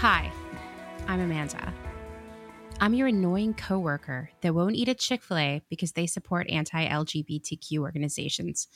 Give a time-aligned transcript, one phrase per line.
[0.00, 0.30] Hi,
[1.08, 1.72] I'm Amanda.
[2.80, 6.86] I'm your annoying coworker that won't eat at Chick fil A because they support anti
[6.86, 8.68] LGBTQ organizations.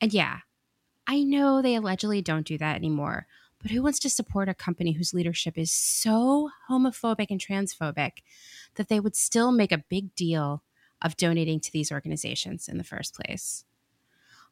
[0.00, 0.38] And yeah,
[1.06, 3.26] I know they allegedly don't do that anymore,
[3.60, 8.12] but who wants to support a company whose leadership is so homophobic and transphobic
[8.76, 10.62] that they would still make a big deal
[11.02, 13.66] of donating to these organizations in the first place?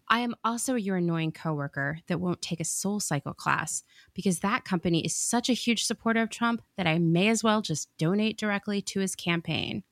[0.09, 3.83] I am also your annoying coworker that won't take a SoulCycle class
[4.15, 7.60] because that company is such a huge supporter of Trump that I may as well
[7.60, 9.82] just donate directly to his campaign.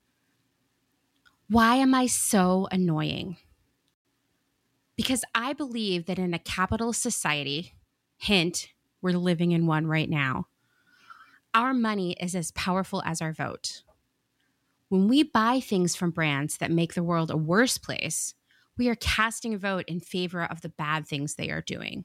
[1.48, 3.36] Why am I so annoying?
[4.96, 7.74] Because I believe that in a capitalist society,
[8.16, 8.68] hint,
[9.02, 10.46] we're living in one right now,
[11.52, 13.82] our money is as powerful as our vote.
[14.88, 18.34] When we buy things from brands that make the world a worse place,
[18.76, 22.04] we are casting a vote in favor of the bad things they are doing.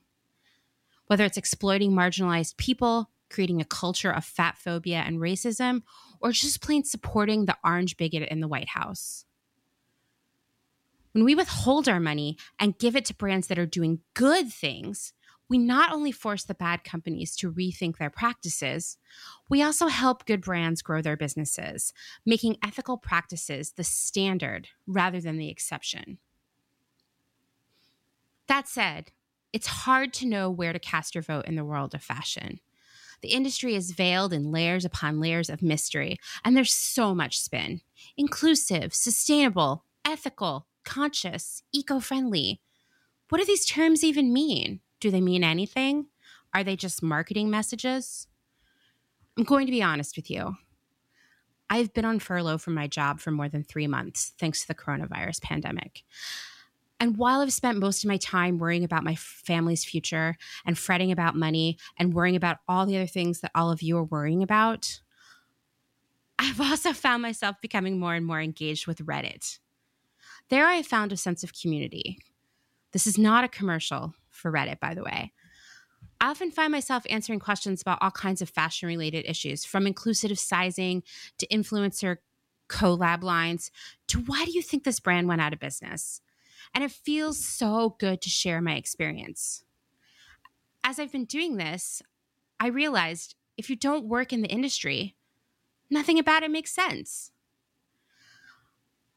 [1.08, 5.84] Whether it's exploiting marginalized people, creating a culture of fat phobia and racism,
[6.20, 9.26] or just plain supporting the orange bigot in the White House.
[11.14, 15.14] When we withhold our money and give it to brands that are doing good things,
[15.50, 18.98] we not only force the bad companies to rethink their practices,
[19.50, 21.92] we also help good brands grow their businesses,
[22.24, 26.20] making ethical practices the standard rather than the exception.
[28.50, 29.12] That said,
[29.54, 32.60] it's hard to know where to cast your vote in the world of fashion.
[33.22, 37.82] The industry is veiled in layers upon layers of mystery, and there's so much spin
[38.18, 42.60] inclusive, sustainable, ethical, conscious, eco friendly.
[43.30, 44.80] What do these terms even mean?
[45.00, 46.08] Do they mean anything?
[46.52, 48.28] Are they just marketing messages?
[49.38, 50.56] I'm going to be honest with you.
[51.70, 54.74] I've been on furlough from my job for more than three months thanks to the
[54.74, 56.04] coronavirus pandemic.
[57.00, 61.12] And while I've spent most of my time worrying about my family's future and fretting
[61.12, 64.44] about money and worrying about all the other things that all of you are worrying
[64.44, 65.00] about,
[66.38, 69.60] I've also found myself becoming more and more engaged with Reddit.
[70.50, 72.20] There I found a sense of community.
[72.92, 75.32] This is not a commercial for Reddit, by the way.
[76.22, 80.38] I often find myself answering questions about all kinds of fashion related issues, from inclusive
[80.38, 81.04] sizing
[81.38, 82.18] to influencer
[82.68, 83.72] collab lines
[84.08, 86.22] to why do you think this brand went out of business?
[86.74, 89.64] And it feels so good to share my experience.
[90.84, 92.02] As I've been doing this,
[92.60, 95.16] I realized if you don't work in the industry,
[95.90, 97.32] nothing about it makes sense.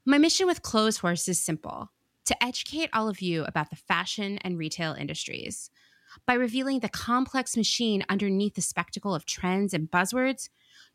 [0.04, 1.92] My mission with Clothes Horse is simple
[2.24, 5.70] to educate all of you about the fashion and retail industries.
[6.26, 10.48] By revealing the complex machine underneath the spectacle of trends and buzzwords,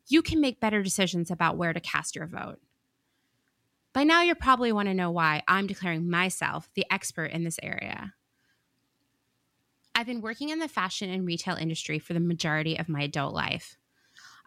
[0.08, 2.60] you can make better decisions about where to cast your vote.
[3.98, 7.58] By now, you probably want to know why I'm declaring myself the expert in this
[7.64, 8.14] area.
[9.96, 13.34] I've been working in the fashion and retail industry for the majority of my adult
[13.34, 13.76] life.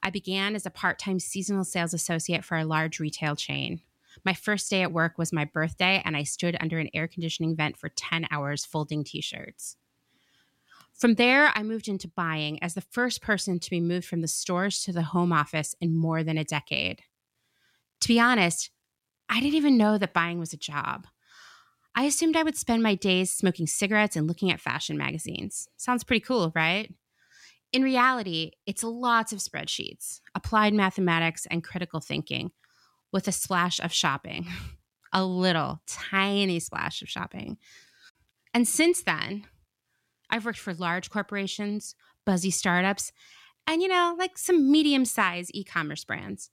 [0.04, 3.80] I began as a part time seasonal sales associate for a large retail chain.
[4.24, 7.56] My first day at work was my birthday, and I stood under an air conditioning
[7.56, 9.76] vent for 10 hours folding t shirts.
[10.92, 14.28] From there, I moved into buying as the first person to be moved from the
[14.28, 17.02] stores to the home office in more than a decade.
[18.02, 18.70] To be honest,
[19.30, 21.06] I didn't even know that buying was a job.
[21.94, 25.68] I assumed I would spend my days smoking cigarettes and looking at fashion magazines.
[25.76, 26.92] Sounds pretty cool, right?
[27.72, 32.50] In reality, it's lots of spreadsheets, applied mathematics, and critical thinking
[33.12, 34.46] with a splash of shopping,
[35.12, 37.56] a little tiny splash of shopping.
[38.52, 39.46] And since then,
[40.28, 41.94] I've worked for large corporations,
[42.26, 43.12] buzzy startups,
[43.66, 46.50] and you know, like some medium sized e commerce brands.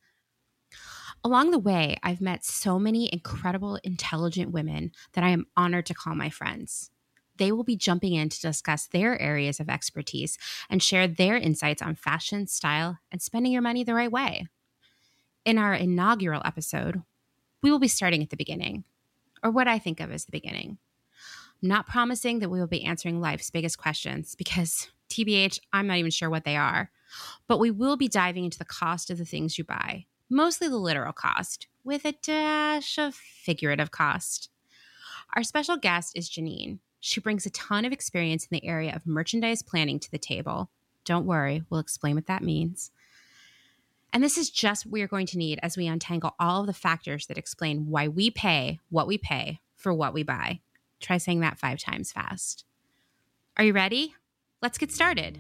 [1.24, 5.94] Along the way, I've met so many incredible, intelligent women that I am honored to
[5.94, 6.92] call my friends.
[7.38, 10.38] They will be jumping in to discuss their areas of expertise
[10.70, 14.48] and share their insights on fashion, style, and spending your money the right way.
[15.46, 17.04] In our inaugural episode,
[17.62, 18.84] we will be starting at the beginning,
[19.44, 20.78] or what I think of as the beginning.
[21.62, 25.98] I'm not promising that we will be answering life's biggest questions because, TBH, I'm not
[25.98, 26.92] even sure what they are,
[27.48, 30.78] but we will be diving into the cost of the things you buy mostly the
[30.78, 34.50] literal cost, with a dash of figurative cost.
[35.36, 36.80] Our special guest is Janine.
[37.00, 40.70] She brings a ton of experience in the area of merchandise planning to the table.
[41.06, 42.92] Don't worry, we'll explain what that means.
[44.12, 46.68] And this is just what we are going to need as we untangle all of
[46.68, 50.60] the factors that explain why we pay what we pay for what we buy.
[51.00, 52.66] Try saying that five times fast.
[53.58, 54.16] Are you ready?
[54.62, 55.40] Let's get started.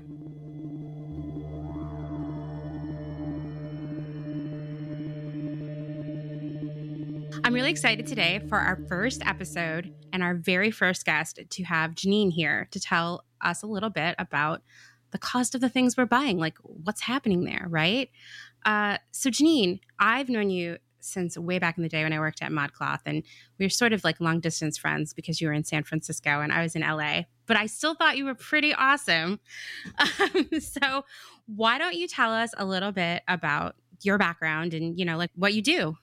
[7.47, 11.91] I'm really excited today for our first episode and our very first guest to have
[11.91, 14.63] Janine here to tell us a little bit about
[15.11, 18.09] the cost of the things we're buying, like what's happening there, right?
[18.65, 22.41] Uh, so, Janine, I've known you since way back in the day when I worked
[22.41, 23.23] at ModCloth, and
[23.57, 26.51] we were sort of like long distance friends because you were in San Francisco and
[26.51, 27.21] I was in LA.
[27.45, 29.39] But I still thought you were pretty awesome.
[30.19, 31.05] Um, so,
[31.45, 35.31] why don't you tell us a little bit about your background and you know like
[35.33, 35.95] what you do?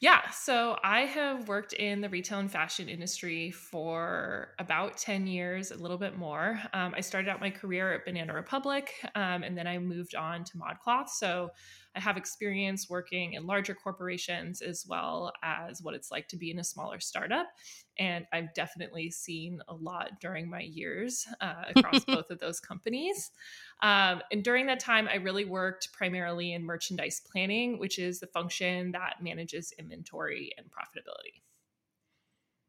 [0.00, 5.70] Yeah, so I have worked in the retail and fashion industry for about 10 years,
[5.70, 6.60] a little bit more.
[6.74, 10.44] Um, I started out my career at Banana Republic um, and then I moved on
[10.44, 11.08] to ModCloth.
[11.08, 11.50] So
[11.96, 16.50] I have experience working in larger corporations as well as what it's like to be
[16.50, 17.46] in a smaller startup.
[17.98, 23.30] And I've definitely seen a lot during my years uh, across both of those companies.
[23.82, 28.26] Um, and during that time, I really worked primarily in merchandise planning, which is the
[28.26, 31.42] function that manages inventory and profitability.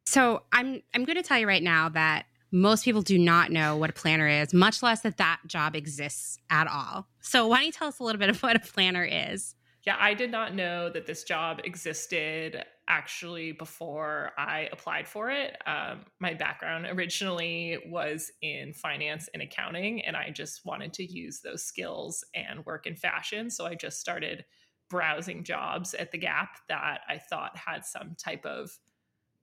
[0.06, 3.76] So I'm I'm going to tell you right now that most people do not know
[3.76, 7.08] what a planner is, much less that that job exists at all.
[7.22, 9.56] So, why don't you tell us a little bit of what a planner is?
[9.86, 15.58] Yeah, I did not know that this job existed actually before I applied for it.
[15.68, 21.42] Um, my background originally was in finance and accounting, and I just wanted to use
[21.42, 23.50] those skills and work in fashion.
[23.50, 24.46] So, I just started
[24.90, 28.72] browsing jobs at the Gap that I thought had some type of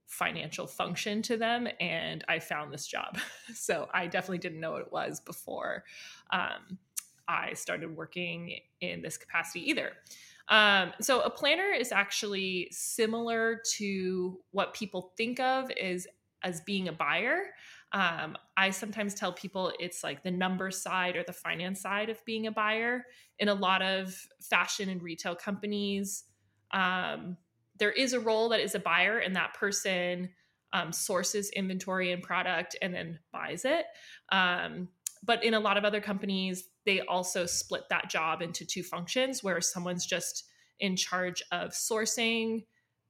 [0.07, 3.17] financial function to them and i found this job.
[3.53, 5.83] So i definitely didn't know what it was before
[6.31, 6.77] um,
[7.27, 9.91] i started working in this capacity either.
[10.49, 16.07] Um, so a planner is actually similar to what people think of as
[16.43, 17.45] as being a buyer.
[17.93, 22.23] Um, i sometimes tell people it's like the number side or the finance side of
[22.25, 23.05] being a buyer.
[23.39, 26.25] In a lot of fashion and retail companies
[26.71, 27.37] um,
[27.79, 30.29] there is a role that is a buyer and that person
[30.73, 33.85] um, sources inventory and product and then buys it.
[34.31, 34.89] Um,
[35.25, 39.43] but in a lot of other companies they also split that job into two functions
[39.43, 40.45] where someone's just
[40.79, 42.65] in charge of sourcing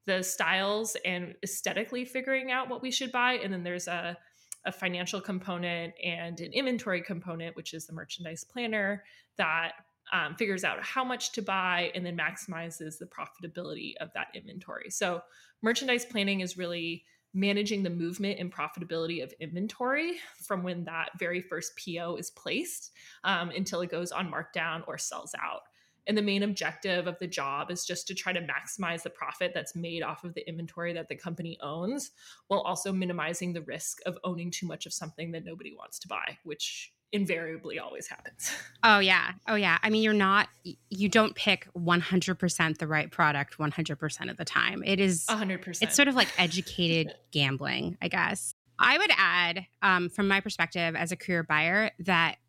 [0.06, 3.33] the styles and aesthetically figuring out what we should buy.
[3.33, 4.18] And then there's a
[4.66, 9.04] a financial component and an inventory component, which is the merchandise planner
[9.38, 9.74] that
[10.13, 14.89] um, figures out how much to buy and then maximizes the profitability of that inventory.
[14.89, 15.21] So,
[15.62, 21.42] merchandise planning is really managing the movement and profitability of inventory from when that very
[21.42, 22.92] first PO is placed
[23.24, 25.62] um, until it goes on markdown or sells out.
[26.06, 29.51] And the main objective of the job is just to try to maximize the profit
[29.54, 32.12] that's made off of the inventory that the company owns
[32.48, 36.07] while also minimizing the risk of owning too much of something that nobody wants to
[36.07, 38.51] buy, which invariably always happens.
[38.86, 39.31] Oh yeah.
[39.48, 39.77] Oh yeah.
[39.81, 40.50] I mean, you're not
[40.89, 44.83] you don't pick 100% the right product 100% of the time.
[44.86, 45.81] It is 100%.
[45.81, 48.56] It's sort of like educated gambling, I guess.
[48.77, 52.39] I would add um, from my perspective as a career buyer that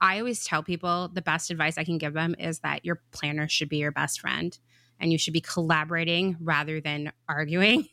[0.00, 3.48] I always tell people the best advice I can give them is that your planner
[3.48, 4.58] should be your best friend
[4.98, 7.88] and you should be collaborating rather than arguing.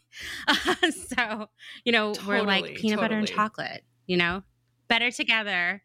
[1.15, 1.49] so,
[1.85, 2.97] you know, totally, we're like peanut totally.
[2.97, 4.41] butter and chocolate, you know?
[4.91, 5.81] Better together.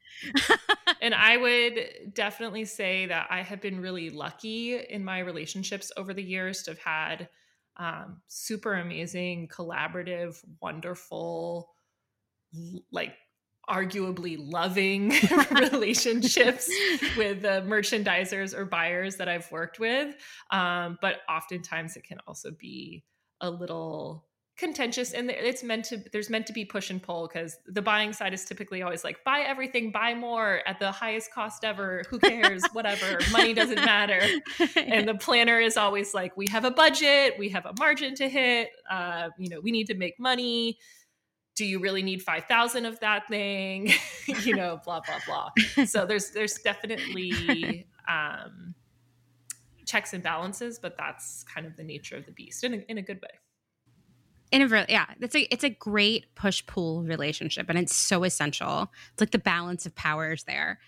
[1.00, 6.12] and I would definitely say that I have been really lucky in my relationships over
[6.12, 7.28] the years to have had
[7.76, 11.70] um, super amazing, collaborative, wonderful,
[12.90, 13.14] like
[13.70, 15.12] arguably loving
[15.52, 16.68] relationships
[17.16, 20.16] with the merchandisers or buyers that I've worked with.
[20.50, 23.04] Um, but oftentimes it can also be
[23.40, 24.24] a little
[24.56, 28.12] contentious and it's meant to there's meant to be push and pull because the buying
[28.12, 32.18] side is typically always like buy everything buy more at the highest cost ever who
[32.18, 34.20] cares whatever money doesn't matter.
[34.76, 38.28] And the planner is always like we have a budget we have a margin to
[38.28, 40.78] hit uh, you know we need to make money.
[41.54, 43.92] Do you really need 5000 of that thing?
[44.26, 45.84] You know blah blah blah.
[45.84, 48.74] So there's there's definitely um
[49.84, 52.98] checks and balances but that's kind of the nature of the beast in a, in
[52.98, 53.30] a good way
[54.52, 58.24] in a really yeah it's a it's a great push pull relationship and it's so
[58.24, 60.78] essential it's like the balance of powers there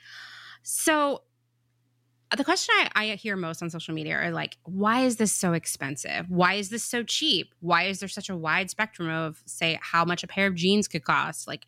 [0.63, 1.23] so
[2.37, 5.53] the question I, I hear most on social media are like why is this so
[5.53, 9.79] expensive why is this so cheap why is there such a wide spectrum of say
[9.81, 11.65] how much a pair of jeans could cost like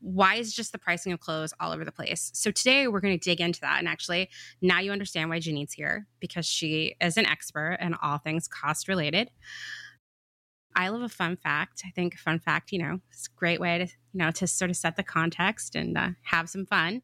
[0.00, 2.30] why is just the pricing of clothes all over the place?
[2.34, 3.78] So today we're going to dig into that.
[3.78, 8.18] And actually, now you understand why Janine's here because she is an expert in all
[8.18, 9.30] things cost related.
[10.74, 11.82] I love a fun fact.
[11.86, 14.46] I think a fun fact, you know, it's a great way to, you know, to
[14.46, 17.02] sort of set the context and uh, have some fun.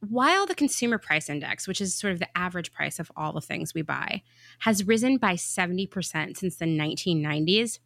[0.00, 3.40] While the consumer price index, which is sort of the average price of all the
[3.40, 4.22] things we buy,
[4.60, 7.78] has risen by 70% since the 1990s,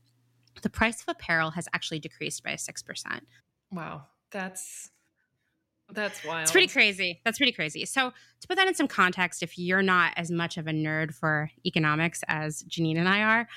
[0.62, 3.20] the price of apparel has actually decreased by 6%.
[3.72, 4.06] Wow.
[4.30, 4.90] That's
[5.92, 6.42] That's wild.
[6.42, 7.20] It's pretty crazy.
[7.24, 7.84] That's pretty crazy.
[7.84, 11.14] So, to put that in some context, if you're not as much of a nerd
[11.14, 13.48] for economics as Janine and I are,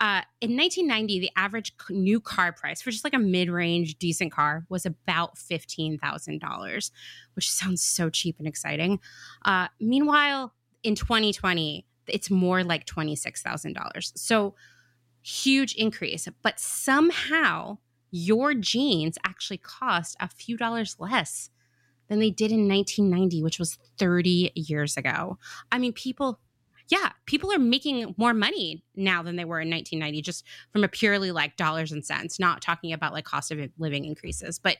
[0.00, 4.32] uh, in 1990, the average new car price for just like a mid range, decent
[4.32, 6.90] car was about $15,000,
[7.34, 8.98] which sounds so cheap and exciting.
[9.44, 14.12] Uh, meanwhile, in 2020, it's more like $26,000.
[14.16, 14.54] So,
[15.22, 16.28] huge increase.
[16.42, 17.78] But somehow,
[18.10, 21.50] your jeans actually cost a few dollars less
[22.08, 25.38] than they did in 1990, which was 30 years ago.
[25.72, 26.38] I mean, people,
[26.88, 30.88] yeah, people are making more money now than they were in 1990, just from a
[30.88, 34.76] purely like dollars and cents, not talking about like cost of living increases, but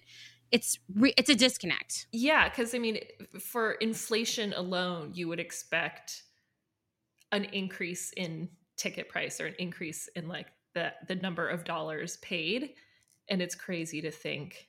[0.50, 2.06] it's re- it's a disconnect.
[2.12, 2.98] Yeah, because I mean,
[3.40, 6.22] for inflation alone, you would expect
[7.32, 12.18] an increase in ticket price or an increase in like the the number of dollars
[12.18, 12.74] paid,
[13.28, 14.68] and it's crazy to think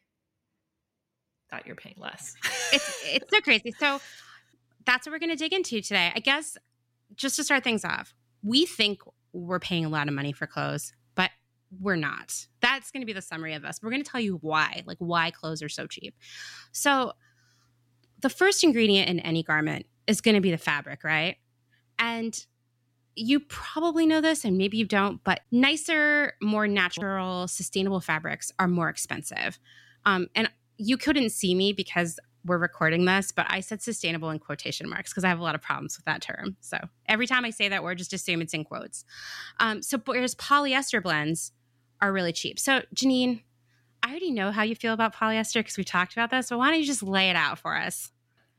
[1.52, 2.36] that you're paying less.
[2.72, 3.74] it's it's so crazy.
[3.78, 4.00] So
[4.86, 6.12] that's what we're going to dig into today.
[6.16, 6.58] I guess
[7.16, 9.02] just to start things off, we think
[9.34, 11.32] we're paying a lot of money for clothes, but
[11.80, 12.48] we're not.
[12.62, 13.80] That's going to be the summary of us.
[13.82, 16.16] We're going to tell you why, like why clothes are so cheap.
[16.72, 17.14] So
[18.22, 21.38] the first ingredient in any garment is going to be the fabric, right?
[22.00, 22.38] And
[23.16, 28.68] you probably know this and maybe you don't, but nicer, more natural, sustainable fabrics are
[28.68, 29.58] more expensive.
[30.06, 34.40] Um, and you couldn't see me because we're recording this, but I said sustainable in
[34.40, 36.56] quotation marks because I have a lot of problems with that term.
[36.62, 39.04] So every time I say that word, just assume it's in quotes.
[39.60, 41.52] Um, so whereas polyester blends
[42.02, 42.60] are really cheap.
[42.60, 43.42] So Janine,
[44.04, 46.70] I already know how you feel about polyester because we talked about this, but why
[46.70, 48.12] don't you just lay it out for us?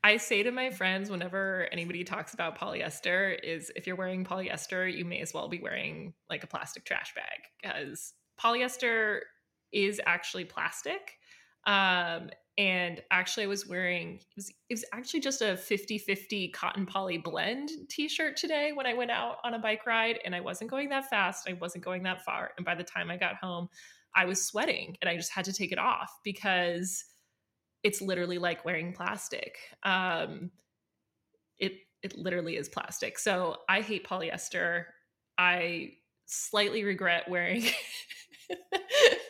[0.02, 4.92] I say to my friends whenever anybody talks about polyester is if you're wearing polyester,
[4.92, 9.20] you may as well be wearing like a plastic trash bag because polyester
[9.72, 11.18] is actually plastic
[11.66, 16.48] um, and actually, I was wearing it was, it was actually just a 50 50
[16.48, 20.20] cotton poly blend t shirt today when I went out on a bike ride.
[20.24, 22.52] And I wasn't going that fast, I wasn't going that far.
[22.56, 23.68] And by the time I got home,
[24.14, 27.04] I was sweating and I just had to take it off because
[27.82, 29.58] it's literally like wearing plastic.
[29.82, 30.50] Um,
[31.58, 33.18] it it literally is plastic.
[33.18, 34.84] So I hate polyester.
[35.36, 35.90] I
[36.24, 37.64] slightly regret wearing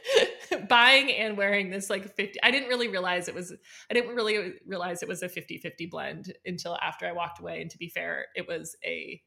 [0.68, 3.52] buying and wearing this like 50 i didn't really realize it was
[3.90, 7.60] i didn't really realize it was a 50 50 blend until after i walked away
[7.60, 9.20] and to be fair it was a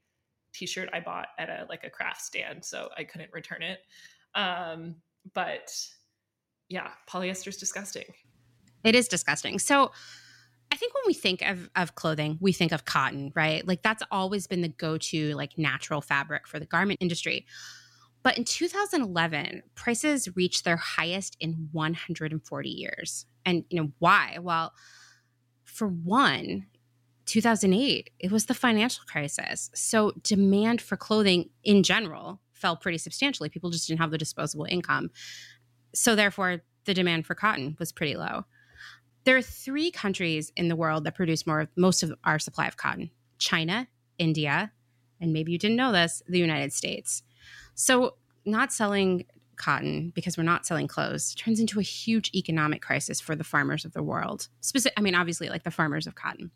[0.53, 3.79] t-shirt i bought at a like a craft stand so i couldn't return it
[4.35, 4.95] um
[5.33, 5.71] but
[6.67, 8.05] yeah polyester is disgusting
[8.83, 9.91] it is disgusting so
[10.71, 13.67] I think when we think of, of clothing, we think of cotton, right?
[13.67, 17.47] Like that's always been the go-to like natural fabric for the garment industry.
[18.21, 23.25] But in 2011, prices reached their highest in 140 years.
[23.45, 24.38] And you know why?
[24.41, 24.73] Well,
[25.63, 26.65] for one,
[27.25, 29.69] 2008, it was the financial crisis.
[29.73, 33.49] So demand for clothing in general fell pretty substantially.
[33.49, 35.11] People just didn't have the disposable income.
[35.93, 38.45] So therefore, the demand for cotton was pretty low.
[39.23, 42.77] There are three countries in the world that produce more most of our supply of
[42.77, 43.11] cotton.
[43.38, 44.71] China, India,
[45.21, 47.23] and maybe you didn't know this, the United States.
[47.79, 49.24] So, not selling
[49.55, 53.86] cotton because we're not selling clothes turns into a huge economic crisis for the farmers
[53.86, 54.50] of the world.
[54.59, 56.51] Specific, I mean, obviously, like the farmers of cotton.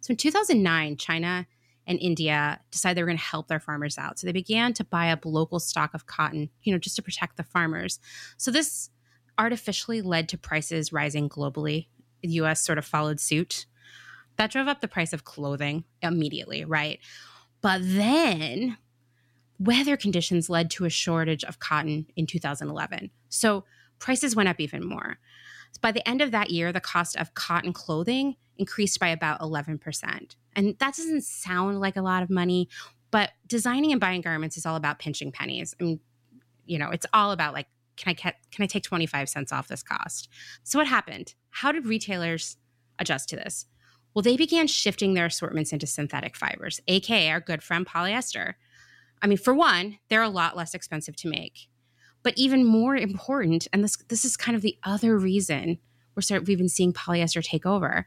[0.00, 1.46] So, in 2009, China
[1.86, 4.18] and India decided they were going to help their farmers out.
[4.18, 7.36] So, they began to buy up local stock of cotton, you know, just to protect
[7.36, 8.00] the farmers.
[8.36, 8.90] So, this
[9.38, 11.86] artificially led to prices rising globally.
[12.22, 13.66] The US sort of followed suit.
[14.38, 16.98] That drove up the price of clothing immediately, right?
[17.62, 18.76] But then
[19.58, 23.10] weather conditions led to a shortage of cotton in 2011.
[23.28, 23.64] So
[23.98, 25.18] prices went up even more.
[25.80, 30.36] By the end of that year, the cost of cotton clothing increased by about 11%.
[30.54, 32.68] And that doesn't sound like a lot of money,
[33.10, 35.74] but designing and buying garments is all about pinching pennies.
[35.80, 36.00] I mean,
[36.64, 39.82] you know, it's all about like, can I can I take 25 cents off this
[39.82, 40.28] cost?
[40.64, 41.34] So what happened?
[41.48, 42.56] How did retailers
[42.98, 43.66] adjust to this?
[44.14, 48.54] Well, they began shifting their assortments into synthetic fibers, aka our good friend polyester.
[49.26, 51.66] I mean, for one, they're a lot less expensive to make.
[52.22, 55.78] But even more important, and this this is kind of the other reason
[56.14, 58.06] we're start, we've been seeing polyester take over.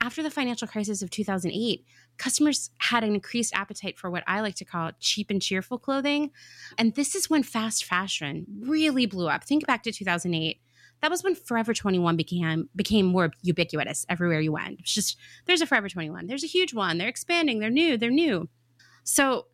[0.00, 1.84] After the financial crisis of 2008,
[2.16, 6.30] customers had an increased appetite for what I like to call cheap and cheerful clothing.
[6.78, 9.42] And this is when fast fashion really blew up.
[9.42, 10.60] Think back to 2008.
[11.00, 14.78] That was when Forever 21 became became more ubiquitous everywhere you went.
[14.78, 16.28] It's just there's a Forever 21.
[16.28, 16.98] There's a huge one.
[16.98, 17.58] They're expanding.
[17.58, 17.98] They're new.
[17.98, 18.48] They're new.
[19.02, 19.46] So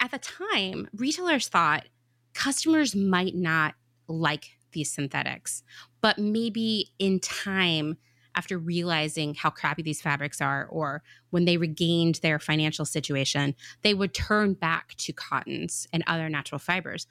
[0.00, 1.86] at the time, retailers thought
[2.34, 3.74] customers might not
[4.08, 5.62] like these synthetics,
[6.00, 7.96] but maybe in time,
[8.34, 13.94] after realizing how crappy these fabrics are, or when they regained their financial situation, they
[13.94, 17.06] would turn back to cottons and other natural fibers.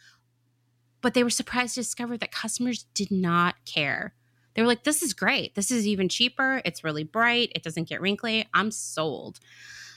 [1.01, 4.13] But they were surprised to discover that customers did not care.
[4.55, 5.55] They were like, this is great.
[5.55, 6.61] This is even cheaper.
[6.65, 7.51] It's really bright.
[7.55, 8.47] It doesn't get wrinkly.
[8.53, 9.39] I'm sold.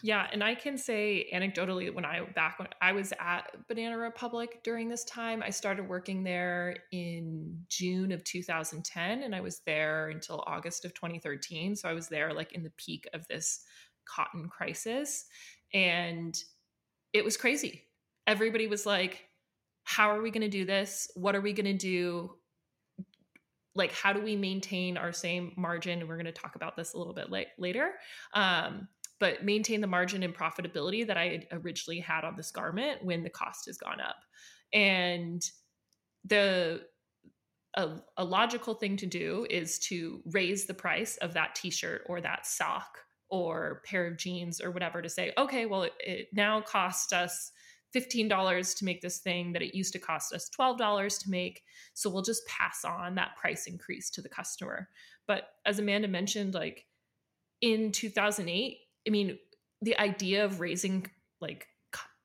[0.02, 4.60] Yeah, and I can say anecdotally when I back when I was at Banana Republic
[4.62, 10.08] during this time, I started working there in June of 2010 and I was there
[10.08, 11.74] until August of 2013.
[11.74, 13.64] So I was there like in the peak of this
[14.04, 15.26] cotton crisis
[15.74, 16.36] and
[17.12, 17.84] it was crazy.
[18.26, 19.24] Everybody was like,
[19.82, 21.10] how are we going to do this?
[21.14, 22.34] What are we going to do?
[23.78, 26.00] Like, how do we maintain our same margin?
[26.00, 27.92] And we're going to talk about this a little bit later.
[28.35, 28.88] Um,
[29.20, 33.30] but maintain the margin and profitability that I originally had on this garment when the
[33.30, 34.16] cost has gone up.
[34.73, 35.42] And
[36.25, 36.82] the
[37.76, 42.20] a, a, logical thing to do is to raise the price of that t-shirt or
[42.20, 42.99] that sock
[43.30, 47.52] or pair of jeans or whatever to say, okay, well, it, it now costs us
[47.95, 51.62] $15 to make this thing that it used to cost us $12 to make.
[51.95, 54.88] So we'll just pass on that price increase to the customer.
[55.26, 56.85] But as Amanda mentioned, like
[57.61, 59.38] in 2008, I mean,
[59.80, 61.07] the idea of raising
[61.40, 61.66] like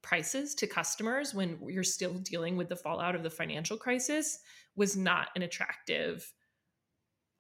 [0.01, 4.39] prices to customers when you're still dealing with the fallout of the financial crisis
[4.75, 6.32] was not an attractive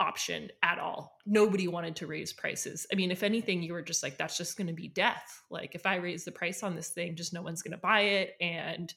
[0.03, 1.17] option at all.
[1.25, 2.85] Nobody wanted to raise prices.
[2.91, 5.41] I mean, if anything, you were just like, that's just going to be death.
[5.49, 8.01] Like, if I raise the price on this thing, just no one's going to buy
[8.01, 8.93] it and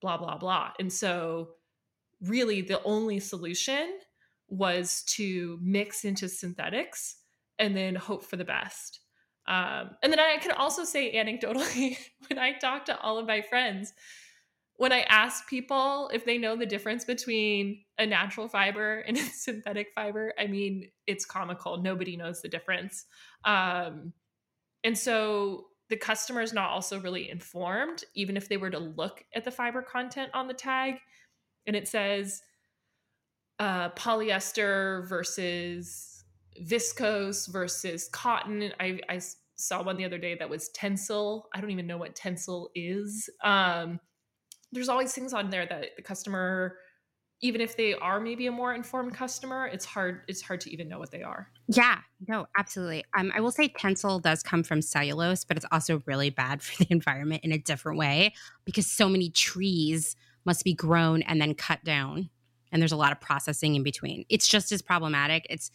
[0.00, 0.72] blah, blah, blah.
[0.80, 1.50] And so,
[2.20, 3.98] really, the only solution
[4.48, 7.16] was to mix into synthetics
[7.58, 9.00] and then hope for the best.
[9.46, 11.96] Um, and then I can also say anecdotally,
[12.28, 13.92] when I talk to all of my friends,
[14.78, 19.20] when I ask people if they know the difference between a natural fiber and a
[19.20, 21.82] synthetic fiber, I mean, it's comical.
[21.82, 23.04] Nobody knows the difference.
[23.44, 24.12] Um,
[24.84, 29.24] and so the customer is not also really informed, even if they were to look
[29.34, 30.94] at the fiber content on the tag
[31.66, 32.42] and it says
[33.58, 36.24] uh, polyester versus
[36.62, 38.72] viscose versus cotton.
[38.78, 39.20] I, I
[39.56, 41.42] saw one the other day that was Tencel.
[41.52, 43.28] I don't even know what Tencel is.
[43.42, 43.98] Um,
[44.72, 46.76] there's always things on there that the customer,
[47.40, 50.22] even if they are maybe a more informed customer, it's hard.
[50.28, 51.50] It's hard to even know what they are.
[51.68, 53.04] Yeah, no, absolutely.
[53.16, 56.84] Um, I will say Tencel does come from cellulose, but it's also really bad for
[56.84, 61.54] the environment in a different way because so many trees must be grown and then
[61.54, 62.30] cut down,
[62.72, 64.24] and there's a lot of processing in between.
[64.28, 65.46] It's just as problematic.
[65.50, 65.70] It's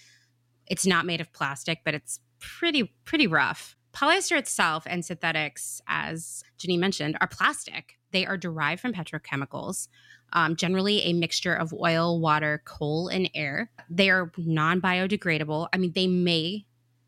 [0.67, 3.75] it's not made of plastic, but it's pretty pretty rough.
[3.93, 7.99] Polyester itself and synthetics, as Janine mentioned, are plastic.
[8.13, 9.89] They are derived from petrochemicals,
[10.32, 13.69] um, generally a mixture of oil, water, coal, and air.
[13.89, 15.67] They are non biodegradable.
[15.73, 16.65] I mean, they may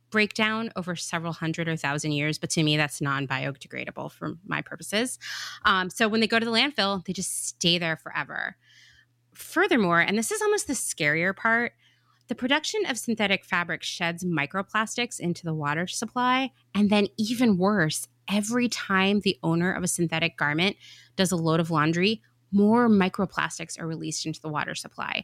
[0.09, 4.33] break down over several hundred or thousand years, but to me, that's non biodegradable for
[4.45, 5.19] my purposes.
[5.63, 8.57] Um, so when they go to the landfill, they just stay there forever.
[9.33, 11.73] Furthermore, and this is almost the scarier part,
[12.27, 16.51] the production of synthetic fabric sheds microplastics into the water supply.
[16.73, 20.75] And then, even worse, every time the owner of a synthetic garment
[21.15, 25.23] does a load of laundry, more microplastics are released into the water supply.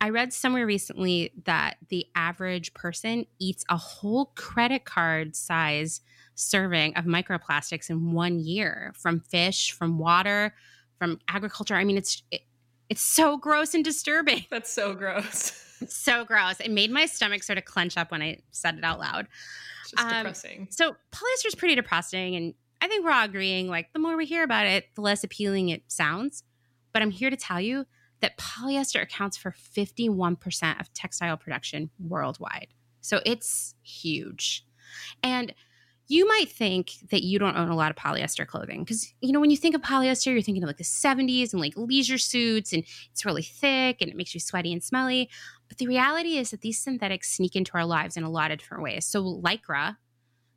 [0.00, 6.00] I read somewhere recently that the average person eats a whole credit card size
[6.34, 10.54] serving of microplastics in one year from fish, from water,
[10.98, 11.74] from agriculture.
[11.74, 12.42] I mean, it's it,
[12.88, 14.46] it's so gross and disturbing.
[14.50, 15.66] That's so gross.
[15.88, 16.60] so gross.
[16.60, 19.28] It made my stomach sort of clench up when I said it out loud.
[19.82, 20.68] It's just um, depressing.
[20.70, 23.68] So polyester is pretty depressing, and I think we're all agreeing.
[23.68, 26.44] Like the more we hear about it, the less appealing it sounds.
[26.92, 27.86] But I'm here to tell you
[28.20, 32.68] that polyester accounts for 51% of textile production worldwide.
[33.00, 34.66] So it's huge.
[35.22, 35.54] And
[36.10, 39.38] you might think that you don't own a lot of polyester clothing because you know
[39.38, 42.72] when you think of polyester you're thinking of like the 70s and like leisure suits
[42.72, 45.30] and it's really thick and it makes you sweaty and smelly.
[45.68, 48.58] But the reality is that these synthetics sneak into our lives in a lot of
[48.58, 49.06] different ways.
[49.06, 49.98] So lycra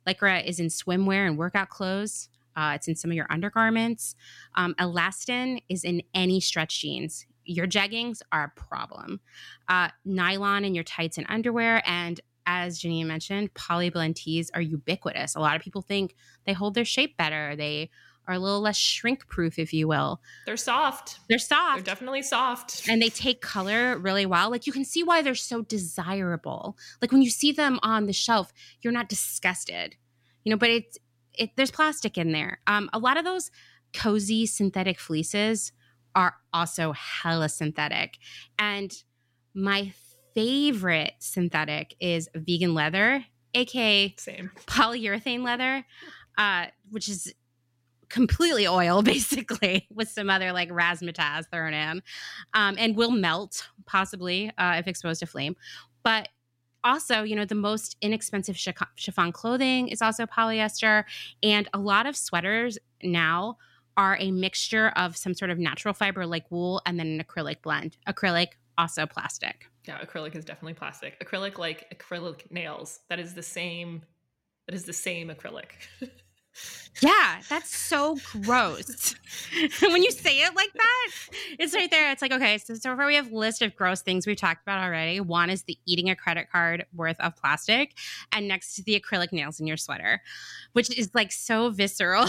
[0.08, 2.28] lycra is in swimwear and workout clothes.
[2.56, 4.16] Uh, it's in some of your undergarments.
[4.56, 7.26] Um, elastane is in any stretch jeans.
[7.44, 9.20] Your jeggings are a problem.
[9.68, 15.34] Uh, nylon in your tights and underwear and as Janine mentioned, polyblend tees are ubiquitous.
[15.34, 17.54] A lot of people think they hold their shape better.
[17.56, 17.90] They
[18.26, 20.20] are a little less shrink proof, if you will.
[20.46, 21.18] They're soft.
[21.28, 21.76] They're soft.
[21.76, 22.88] They're definitely soft.
[22.88, 24.50] And they take color really well.
[24.50, 26.76] Like you can see why they're so desirable.
[27.02, 29.96] Like when you see them on the shelf, you're not disgusted.
[30.44, 30.98] You know, but it's
[31.34, 32.60] it there's plastic in there.
[32.66, 33.50] Um, a lot of those
[33.92, 35.72] cozy synthetic fleeces
[36.14, 38.18] are also hella synthetic.
[38.58, 38.92] And
[39.54, 39.92] my
[40.34, 44.50] favorite synthetic is vegan leather, aka Same.
[44.66, 45.84] polyurethane leather,
[46.36, 47.32] uh, which is
[48.08, 52.02] completely oil basically with some other like razzmatazz thrown in
[52.54, 55.56] um, and will melt possibly uh, if exposed to flame
[56.02, 56.28] but
[56.84, 58.56] also you know the most inexpensive
[58.96, 61.04] chiffon clothing is also polyester
[61.42, 63.56] and a lot of sweaters now
[63.96, 67.62] are a mixture of some sort of natural fiber like wool and then an acrylic
[67.62, 73.34] blend acrylic also plastic yeah acrylic is definitely plastic acrylic like acrylic nails that is
[73.34, 74.02] the same
[74.66, 75.72] that is the same acrylic
[77.00, 79.14] Yeah, that's so gross.
[79.82, 81.08] when you say it like that,
[81.58, 82.12] it's right there.
[82.12, 84.62] It's like, okay, so so far we have a list of gross things we've talked
[84.62, 85.18] about already.
[85.20, 87.94] One is the eating a credit card worth of plastic,
[88.32, 90.22] and next to the acrylic nails in your sweater,
[90.72, 92.26] which is like so visceral.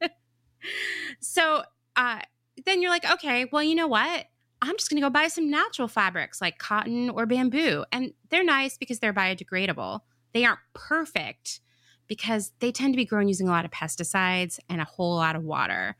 [1.20, 1.64] so
[1.96, 2.20] uh,
[2.64, 4.26] then you're like, okay, well, you know what?
[4.62, 7.84] I'm just going to go buy some natural fabrics like cotton or bamboo.
[7.92, 10.00] And they're nice because they're biodegradable.
[10.32, 11.60] They aren't perfect
[12.06, 15.36] because they tend to be grown using a lot of pesticides and a whole lot
[15.36, 15.96] of water.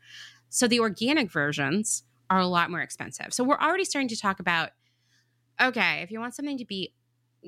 [0.49, 3.33] So the organic versions are a lot more expensive.
[3.33, 4.71] So we're already starting to talk about
[5.61, 6.93] okay, if you want something to be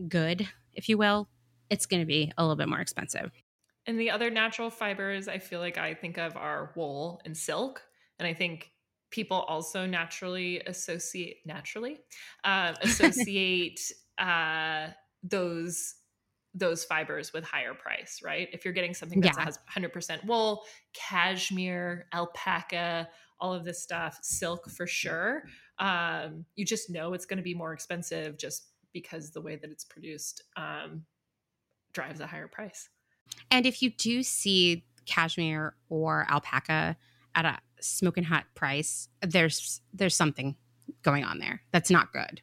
[0.08, 1.30] good, if you will,
[1.70, 3.32] it's going to be a little bit more expensive.
[3.88, 7.82] And the other natural fibers I feel like I think of are wool and silk.
[8.20, 8.73] And I think
[9.14, 12.02] people also naturally associate naturally
[12.44, 13.80] uh, associate
[14.18, 14.88] uh,
[15.22, 15.96] those
[16.56, 18.48] those fibers with higher price, right?
[18.52, 19.44] If you're getting something that yeah.
[19.44, 25.46] has 100% wool, cashmere, alpaca, all of this stuff, silk for sure,
[25.80, 29.72] um, you just know it's going to be more expensive just because the way that
[29.72, 31.06] it's produced um,
[31.92, 32.88] drives a higher price.
[33.50, 36.98] And if you do see cashmere or alpaca
[37.34, 40.56] at a smoking hot price, there's there's something
[41.02, 42.42] going on there that's not good.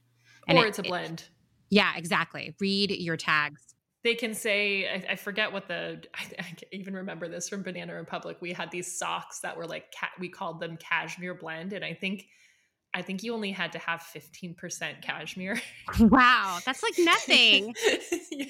[0.49, 1.21] And or it, it's a blend.
[1.21, 1.31] It,
[1.71, 2.55] yeah, exactly.
[2.61, 3.71] Read your tags
[4.03, 7.95] they can say I, I forget what the I, I, even remember this from banana
[7.95, 11.85] republic we had these socks that were like cat we called them cashmere blend and
[11.85, 12.27] i think
[12.95, 15.61] i think you only had to have 15% cashmere
[16.01, 17.75] wow that's like nothing
[18.31, 18.47] yeah,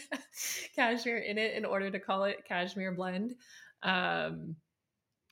[0.74, 3.34] cashmere in it in order to call it cashmere blend
[3.82, 4.56] um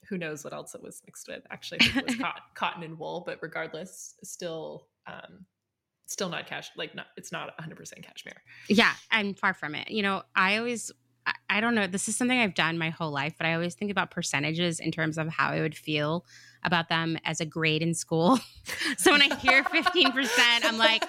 [0.08, 1.42] who knows what else it was mixed with.
[1.50, 5.44] Actually it was cotton, cotton and wool but regardless still um
[6.06, 8.42] still not cash like not it's not 100% cashmere.
[8.68, 9.90] Yeah i'm far from it.
[9.90, 10.90] You know i always
[11.26, 13.74] I, I don't know this is something i've done my whole life but i always
[13.74, 16.24] think about percentages in terms of how i would feel
[16.64, 18.38] about them as a grade in school.
[18.96, 21.04] So when i hear 15% i'm like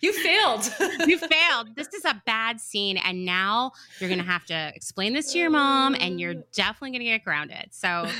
[0.00, 0.72] you failed
[1.06, 5.32] you failed this is a bad scene and now you're gonna have to explain this
[5.32, 8.08] to your mom and you're definitely gonna get grounded so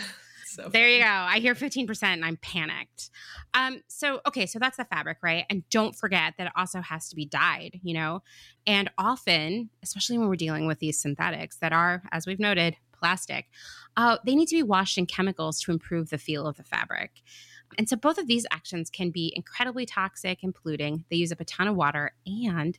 [0.57, 1.07] so there you go.
[1.07, 3.11] I hear 15% and I'm panicked.
[3.53, 5.45] Um, so okay, so that's the fabric, right?
[5.51, 8.23] And don't forget that it also has to be dyed, you know?
[8.67, 13.47] And often, especially when we're dealing with these synthetics that are, as we've noted, plastic,
[13.97, 17.23] uh, they need to be washed in chemicals to improve the feel of the fabric.
[17.79, 21.05] And so both of these actions can be incredibly toxic and polluting.
[21.11, 22.79] They use up a ton of water and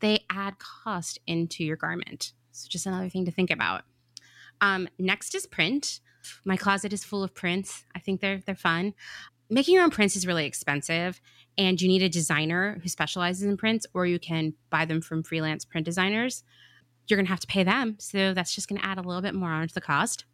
[0.00, 2.32] they add cost into your garment.
[2.52, 3.82] So just another thing to think about.
[4.60, 6.00] Um, next is print.
[6.44, 7.84] My closet is full of prints.
[7.94, 8.94] I think they're they're fun.
[9.48, 11.20] Making your own prints is really expensive
[11.58, 15.22] and you need a designer who specializes in prints or you can buy them from
[15.22, 16.44] freelance print designers.
[17.08, 19.22] You're going to have to pay them, so that's just going to add a little
[19.22, 20.24] bit more onto the cost.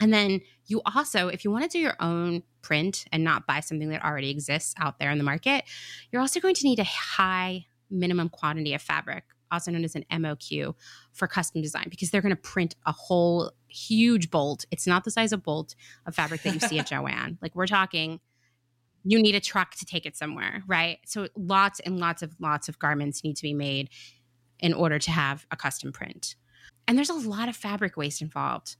[0.00, 3.60] And then you also, if you want to do your own print and not buy
[3.60, 5.64] something that already exists out there in the market,
[6.10, 10.04] you're also going to need a high minimum quantity of fabric also known as an
[10.10, 10.74] MOQ
[11.12, 14.66] for custom design because they're going to print a whole huge bolt.
[14.70, 15.74] It's not the size of bolt
[16.06, 17.38] of fabric that you see at Joann.
[17.40, 18.20] Like we're talking
[19.06, 20.98] you need a truck to take it somewhere, right?
[21.04, 23.90] So lots and lots of lots of garments need to be made
[24.58, 26.36] in order to have a custom print.
[26.88, 28.76] And there's a lot of fabric waste involved.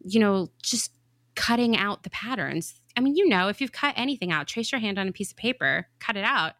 [0.00, 0.92] You know, just
[1.34, 2.80] cutting out the patterns.
[2.96, 5.30] I mean, you know, if you've cut anything out, trace your hand on a piece
[5.30, 6.54] of paper, cut it out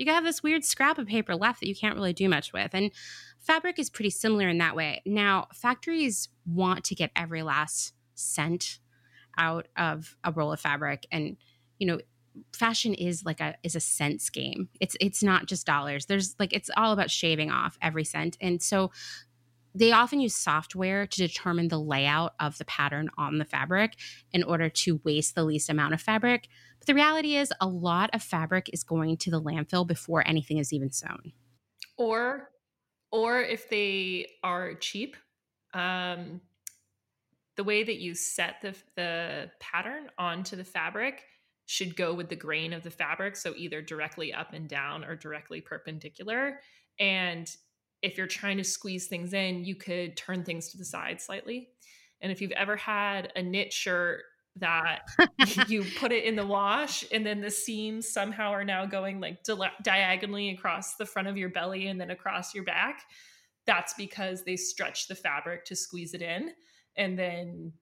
[0.00, 2.70] you have this weird scrap of paper left that you can't really do much with.
[2.72, 2.90] And
[3.38, 5.02] fabric is pretty similar in that way.
[5.04, 8.78] Now, factories want to get every last cent
[9.38, 11.36] out of a roll of fabric and
[11.78, 11.98] you know
[12.52, 16.52] fashion is like a is a cents game it's it's not just dollars there's like
[16.52, 18.90] it's all about shaving off every cent and so
[19.74, 23.96] they often use software to determine the layout of the pattern on the fabric
[24.32, 26.48] in order to waste the least amount of fabric
[26.80, 30.56] but the reality is, a lot of fabric is going to the landfill before anything
[30.56, 31.32] is even sewn.
[31.98, 32.48] Or,
[33.12, 35.16] or if they are cheap,
[35.74, 36.40] um,
[37.56, 41.24] the way that you set the the pattern onto the fabric
[41.66, 43.36] should go with the grain of the fabric.
[43.36, 46.60] So either directly up and down or directly perpendicular.
[46.98, 47.54] And
[48.02, 51.68] if you're trying to squeeze things in, you could turn things to the side slightly.
[52.20, 54.22] And if you've ever had a knit shirt
[54.56, 55.02] that
[55.68, 59.42] you put it in the wash and then the seams somehow are now going like
[59.42, 63.02] di- diagonally across the front of your belly and then across your back,
[63.66, 66.50] that's because they stretch the fabric to squeeze it in.
[66.96, 67.72] And then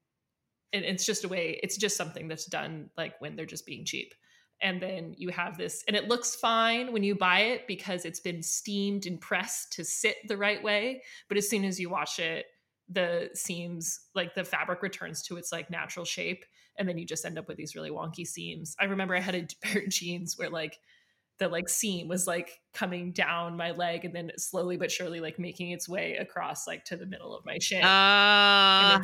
[0.72, 3.86] and it's just a way, it's just something that's done like when they're just being
[3.86, 4.12] cheap
[4.60, 8.20] and then you have this and it looks fine when you buy it because it's
[8.20, 12.18] been steamed and pressed to sit the right way but as soon as you wash
[12.18, 12.46] it
[12.88, 16.44] the seams like the fabric returns to its like natural shape
[16.78, 19.34] and then you just end up with these really wonky seams i remember i had
[19.34, 20.78] a pair of jeans where like
[21.38, 25.38] the like seam was like coming down my leg and then slowly but surely like
[25.38, 27.84] making its way across like to the middle of my shin.
[27.84, 29.00] Uh,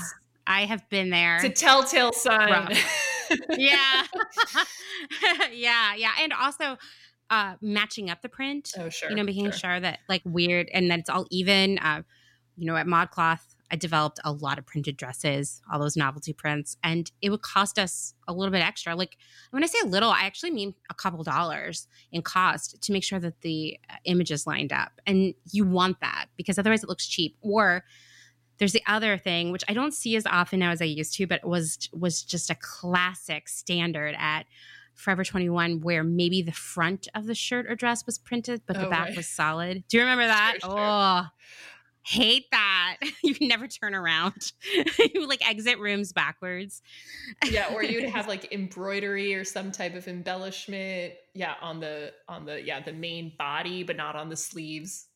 [0.47, 1.37] I have been there.
[1.37, 2.77] It's a telltale sign.
[3.57, 4.03] yeah.
[5.53, 5.95] yeah.
[5.95, 6.13] Yeah.
[6.21, 6.77] And also
[7.31, 8.73] uh matching up the print.
[8.79, 9.11] Oh, sure.
[9.11, 9.53] You know, making sure.
[9.53, 11.79] sure that like weird and that it's all even.
[11.79, 12.03] Uh,
[12.57, 16.77] you know, at ModCloth, I developed a lot of printed dresses, all those novelty prints,
[16.85, 18.95] and it would cost us a little bit extra.
[18.95, 19.17] Like
[19.51, 23.03] when I say a little, I actually mean a couple dollars in cost to make
[23.03, 24.93] sure that the uh, images lined up.
[25.07, 27.37] And you want that because otherwise it looks cheap.
[27.41, 27.85] Or
[28.59, 31.27] there's the other thing which I don't see as often now as I used to,
[31.27, 34.45] but was was just a classic standard at
[34.95, 38.87] Forever 21 where maybe the front of the shirt or dress was printed, but the
[38.87, 39.17] Oh, back right.
[39.17, 39.83] was solid.
[39.89, 40.59] Do you remember that?
[40.63, 40.79] Sure, sure.
[40.79, 41.23] Oh,
[42.03, 42.99] hate that.
[43.25, 44.53] you can never turn around.
[45.15, 46.81] you like exit rooms backwards.
[47.51, 51.15] yeah, or you'd have like embroidery or some type of embellishment.
[51.35, 55.07] Yeah, on the on the yeah the main body, but not on the sleeves.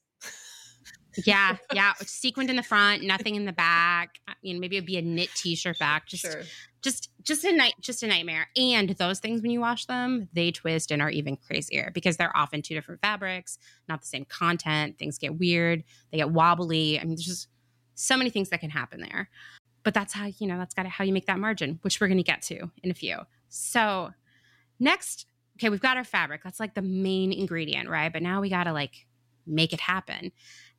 [1.25, 1.93] Yeah, yeah.
[2.01, 4.19] Sequined in the front, nothing in the back.
[4.29, 6.07] Uh, You know, maybe it'd be a knit t-shirt back.
[6.07, 6.43] Just sure.
[6.83, 10.51] just just a night just a nightmare and those things when you wash them they
[10.51, 14.97] twist and are even crazier because they're often two different fabrics not the same content
[14.99, 17.49] things get weird they get wobbly i mean there's just
[17.95, 19.29] so many things that can happen there
[19.83, 22.17] but that's how you know that's got how you make that margin which we're going
[22.17, 24.11] to get to in a few so
[24.79, 25.27] next
[25.59, 28.65] okay we've got our fabric that's like the main ingredient right but now we got
[28.65, 29.07] to like
[29.47, 30.31] make it happen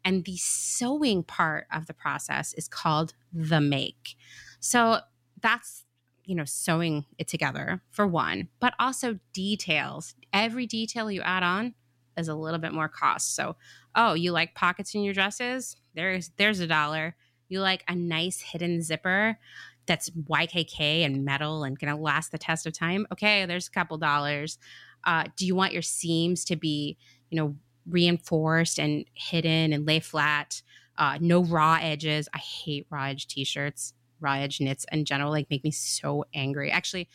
[0.06, 4.16] and the sewing part of the process is called the make.
[4.60, 5.00] So
[5.42, 5.86] that's
[6.26, 10.16] you know sewing it together for one but also details.
[10.32, 11.74] Every detail you add on
[12.18, 13.36] is a little bit more cost.
[13.36, 13.56] So
[13.96, 15.76] oh you like pockets in your dresses?
[15.96, 17.16] There's there's a dollar.
[17.48, 19.40] You like a nice hidden zipper
[19.88, 23.08] that's ykk and metal and gonna last the test of time?
[23.12, 24.58] Okay there's a couple dollars.
[25.06, 26.98] Uh, do you want your seams to be
[27.30, 27.56] you know
[27.88, 30.62] reinforced and hidden and lay flat
[30.98, 35.50] uh, no raw edges i hate raw edge t-shirts raw edge knits in general like
[35.50, 36.72] make me so angry.
[36.72, 37.08] Actually,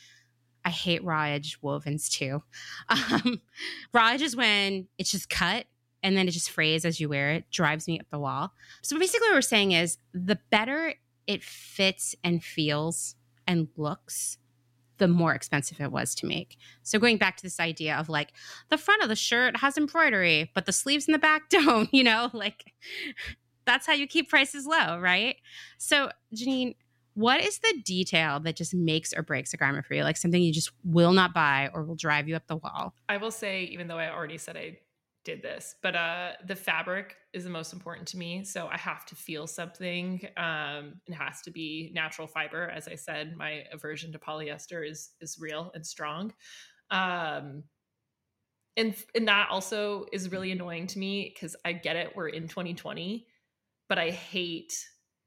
[0.64, 2.42] I hate raw edge wovens too.
[2.88, 3.40] Um,
[3.92, 5.66] raw edge is when it's just cut
[6.02, 8.52] and then it just frays as you wear it, drives me up the wall.
[8.82, 10.94] So basically, what we're saying is the better
[11.26, 14.38] it fits and feels and looks,
[14.98, 16.56] the more expensive it was to make.
[16.82, 18.32] So going back to this idea of like
[18.70, 22.04] the front of the shirt has embroidery, but the sleeves in the back don't, you
[22.04, 22.72] know, like
[23.64, 25.36] that's how you keep prices low, right?
[25.78, 26.76] So Janine,
[27.14, 30.02] what is the detail that just makes or breaks a garment for you?
[30.02, 32.94] Like something you just will not buy or will drive you up the wall?
[33.08, 34.78] I will say, even though I already said I
[35.24, 38.44] did this, but uh, the fabric is the most important to me.
[38.44, 40.20] So I have to feel something.
[40.36, 42.68] Um, it has to be natural fiber.
[42.68, 46.32] As I said, my aversion to polyester is is real and strong.
[46.90, 47.64] Um,
[48.76, 52.14] and and that also is really annoying to me because I get it.
[52.14, 53.26] We're in 2020,
[53.88, 54.74] but I hate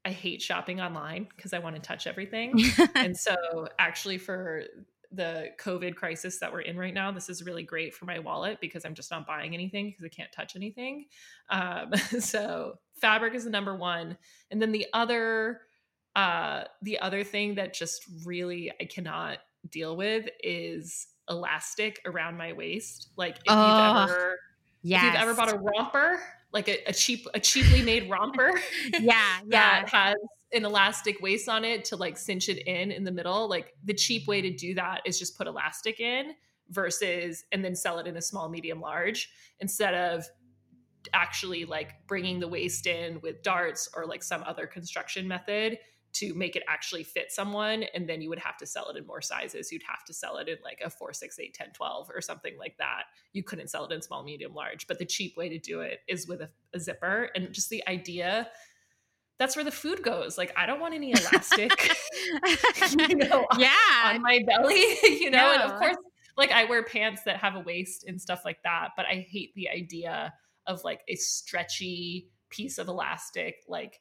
[0.06, 2.64] I hate shopping online because I want to touch everything.
[2.96, 3.36] and so
[3.80, 4.64] actually for
[5.12, 8.60] the COVID crisis that we're in right now, this is really great for my wallet
[8.62, 11.06] because I'm just not buying anything because I can't touch anything.
[11.50, 14.18] Um, so fabric is the number one,
[14.52, 15.62] and then the other,
[16.16, 19.40] uh, the other thing that just really I cannot
[19.70, 23.10] deal with is elastic around my waist.
[23.18, 24.08] Like if Ugh.
[24.08, 24.40] you've ever,
[24.82, 25.04] yes.
[25.04, 26.20] if you've ever bought a romper,
[26.52, 28.52] like a, a cheap, a cheaply made romper,
[28.94, 29.42] yeah, yeah.
[29.50, 30.16] that has
[30.58, 33.48] an elastic waist on it to like cinch it in in the middle.
[33.48, 36.34] Like the cheap way to do that is just put elastic in
[36.70, 40.26] versus and then sell it in a small, medium, large instead of
[41.14, 45.78] actually like bringing the waist in with darts or like some other construction method
[46.14, 49.06] to make it actually fit someone and then you would have to sell it in
[49.06, 49.72] more sizes.
[49.72, 52.58] You'd have to sell it in like a 4 6 8 10 12 or something
[52.58, 53.04] like that.
[53.34, 56.00] You couldn't sell it in small medium large but the cheap way to do it
[56.08, 57.30] is with a, a zipper.
[57.36, 58.50] And just the idea
[59.40, 61.72] that's where the food goes like i don't want any elastic
[62.98, 63.72] you know yeah.
[64.06, 65.98] on my belly you know and of course
[66.38, 69.54] like I wear pants that have a waist and stuff like that, but I hate
[69.56, 70.34] the idea
[70.68, 74.00] of like a stretchy piece of elastic like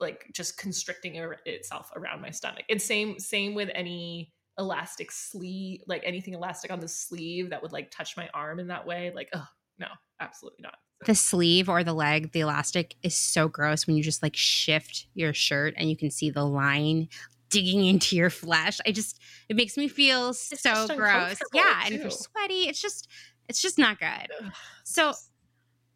[0.00, 2.64] like just constricting er, itself around my stomach.
[2.68, 7.72] And same same with any elastic sleeve, like anything elastic on the sleeve that would
[7.72, 9.12] like touch my arm in that way.
[9.14, 9.46] Like, oh
[9.78, 9.88] no,
[10.20, 10.74] absolutely not.
[11.06, 15.06] The sleeve or the leg, the elastic is so gross when you just like shift
[15.14, 17.08] your shirt and you can see the line
[17.50, 18.78] digging into your flesh.
[18.86, 21.38] I just it makes me feel it's so gross.
[21.52, 21.68] Yeah, too.
[21.84, 23.08] and if you're sweaty, it's just
[23.48, 24.52] it's just not good.
[24.82, 25.12] So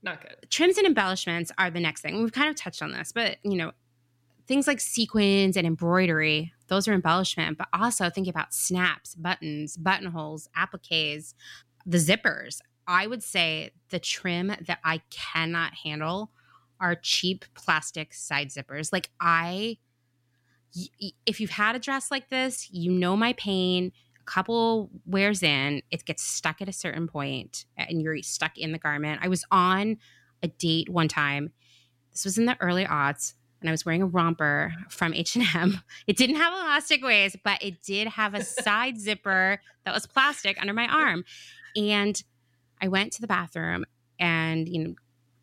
[0.03, 0.51] not good.
[0.51, 2.23] Trims and embellishments are the next thing.
[2.23, 3.73] We've kind of touched on this, but you know,
[4.47, 10.49] things like sequins and embroidery, those are embellishment, but also think about snaps, buttons, buttonholes,
[10.57, 11.35] appliques,
[11.85, 12.61] the zippers.
[12.89, 16.33] I would say the trim that I cannot handle
[16.81, 18.93] are cheap plastic side zippers.
[18.93, 19.77] Like I
[21.27, 23.93] if you've had a dress like this, you know my pain.
[24.21, 28.73] A couple wears in, it gets stuck at a certain point and you're stuck in
[28.73, 29.21] the garment.
[29.23, 29.97] I was on
[30.43, 31.53] a date one time.
[32.13, 35.81] This was in the early aughts and I was wearing a romper from H&M.
[36.07, 40.61] It didn't have elastic waist, but it did have a side zipper that was plastic
[40.61, 41.25] under my arm.
[41.77, 42.23] And
[42.81, 43.85] I went to the bathroom
[44.19, 44.95] and you know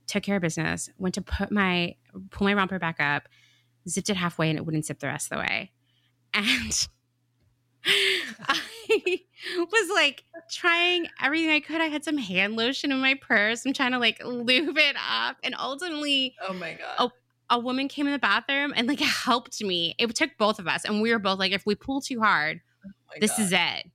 [0.08, 1.96] took care of business, went to put my
[2.32, 3.28] pull my romper back up,
[3.88, 5.72] zipped it halfway and it wouldn't zip the rest of the way.
[6.38, 6.88] And
[8.48, 9.20] I
[9.54, 11.82] was like trying everything I could.
[11.82, 13.66] I had some hand lotion in my purse.
[13.66, 15.38] I'm trying to like lube it up.
[15.44, 17.12] And ultimately, oh my God.
[17.50, 19.96] A, a woman came in the bathroom and like helped me.
[20.00, 20.84] It took both of us.
[20.84, 23.42] And we were both like, if we pull too hard, oh this God.
[23.42, 23.92] is it.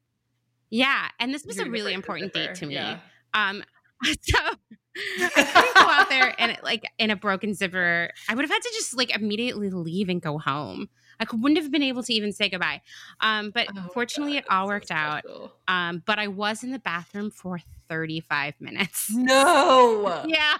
[0.70, 1.08] Yeah.
[1.18, 2.74] And this was You're a really important date to me.
[2.74, 3.00] Yeah.
[3.34, 3.62] Um,
[4.22, 4.38] so
[5.20, 8.10] I couldn't go out there and like in a broken zipper.
[8.28, 10.88] I would have had to just like immediately leave and go home.
[11.20, 12.80] I wouldn't have been able to even say goodbye.
[13.20, 15.24] Um, but oh, fortunately, God, it all worked so out.
[15.68, 19.12] Um, but I was in the bathroom for 35 minutes.
[19.14, 20.24] No.
[20.26, 20.56] yeah.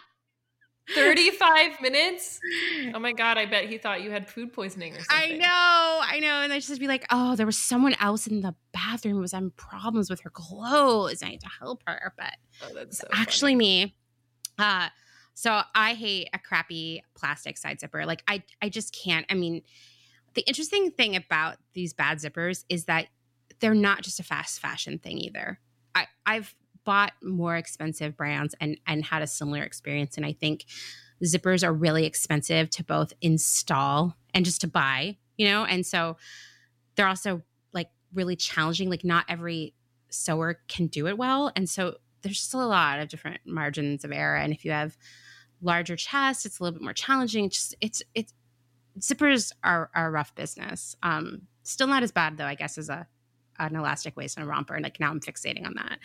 [0.94, 2.40] 35 minutes?
[2.94, 5.34] Oh my god, I bet he thought you had food poisoning or something.
[5.34, 6.42] I know, I know.
[6.42, 8.54] And I just be like, oh, there was someone else in the
[8.90, 11.22] bathroom was having problems with her clothes.
[11.22, 12.12] I had to help her.
[12.16, 13.84] But oh, that's so actually funny.
[13.84, 13.94] me.
[14.58, 14.88] Uh,
[15.34, 18.04] so I hate a crappy plastic side zipper.
[18.04, 19.26] Like I I just can't.
[19.30, 19.62] I mean,
[20.34, 23.06] the interesting thing about these bad zippers is that
[23.60, 25.58] they're not just a fast fashion thing either.
[25.94, 30.64] I, I've bought more expensive brands and and had a similar experience and i think
[31.22, 36.16] zippers are really expensive to both install and just to buy you know and so
[36.96, 37.42] they're also
[38.14, 39.74] really challenging like not every
[40.10, 41.52] sewer can do it well.
[41.56, 44.36] And so there's still a lot of different margins of error.
[44.36, 44.96] And if you have
[45.62, 47.44] larger chest it's a little bit more challenging.
[47.46, 48.34] It's just it's it's
[48.98, 50.96] zippers are, are a rough business.
[51.02, 53.06] Um still not as bad though i guess as a
[53.58, 54.74] an elastic waist and a romper.
[54.74, 55.98] And like now i'm fixating on that.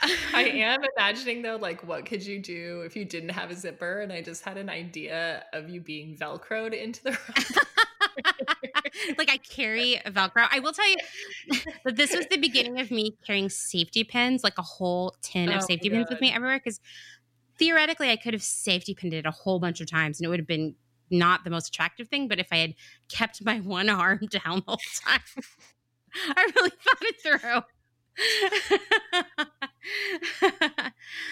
[0.00, 4.00] I am imagining though, like, what could you do if you didn't have a zipper?
[4.00, 7.18] And I just had an idea of you being velcroed into the
[9.16, 10.46] like I carry Velcro.
[10.50, 10.96] I will tell you
[11.84, 15.62] that this was the beginning of me carrying safety pins, like a whole tin of
[15.62, 16.58] oh safety pins with me everywhere.
[16.58, 16.80] Because
[17.58, 20.40] theoretically, I could have safety pinned it a whole bunch of times, and it would
[20.40, 20.74] have been
[21.10, 22.28] not the most attractive thing.
[22.28, 22.74] But if I had
[23.08, 25.20] kept my one arm down the whole time,
[26.36, 27.62] I really thought it through.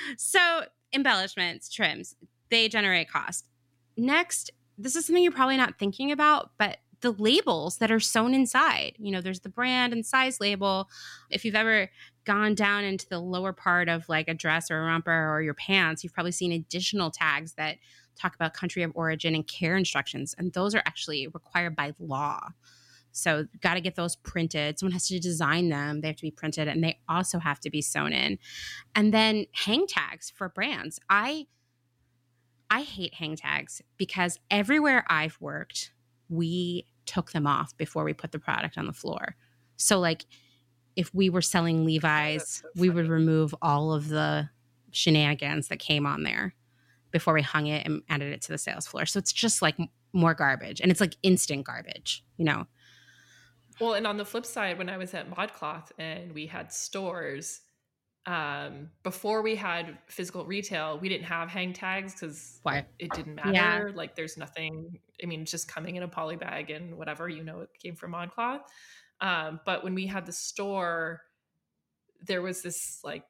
[0.17, 0.63] so,
[0.93, 2.15] embellishments, trims,
[2.51, 3.49] they generate cost.
[3.97, 8.35] Next, this is something you're probably not thinking about, but the labels that are sewn
[8.35, 8.95] inside.
[8.99, 10.89] You know, there's the brand and size label.
[11.31, 11.91] If you've ever
[12.25, 15.55] gone down into the lower part of like a dress or a romper or your
[15.55, 17.79] pants, you've probably seen additional tags that
[18.17, 20.35] talk about country of origin and care instructions.
[20.39, 22.49] And those are actually required by law.
[23.13, 24.79] So, got to get those printed.
[24.79, 26.03] Someone has to design them.
[26.03, 28.39] They have to be printed and they also have to be sewn in.
[28.95, 30.99] And then hang tags for brands.
[31.09, 31.47] I
[32.71, 35.93] I hate hang tags because everywhere I've worked,
[36.29, 39.37] we took them off before we put the product on the floor.
[39.77, 40.27] So like
[40.97, 44.49] if we were selling Levi's, so we would remove all of the
[44.91, 46.55] shenanigans that came on there
[47.11, 49.07] before we hung it and added it to the sales floor.
[49.07, 49.77] So it's just like
[50.13, 52.67] more garbage and it's like instant garbage, you know.
[53.81, 57.61] Well, and on the flip side, when I was at ModCloth and we had stores,
[58.27, 62.61] um, before we had physical retail, we didn't have hang tags because
[62.99, 63.53] it didn't matter.
[63.53, 63.89] Yeah.
[63.95, 64.99] Like there's nothing.
[65.23, 68.13] I mean, just coming in a poly bag and whatever you know, it came from
[68.13, 68.63] ModCloth.
[69.21, 71.23] Um, but when we had the store,
[72.27, 73.23] there was this like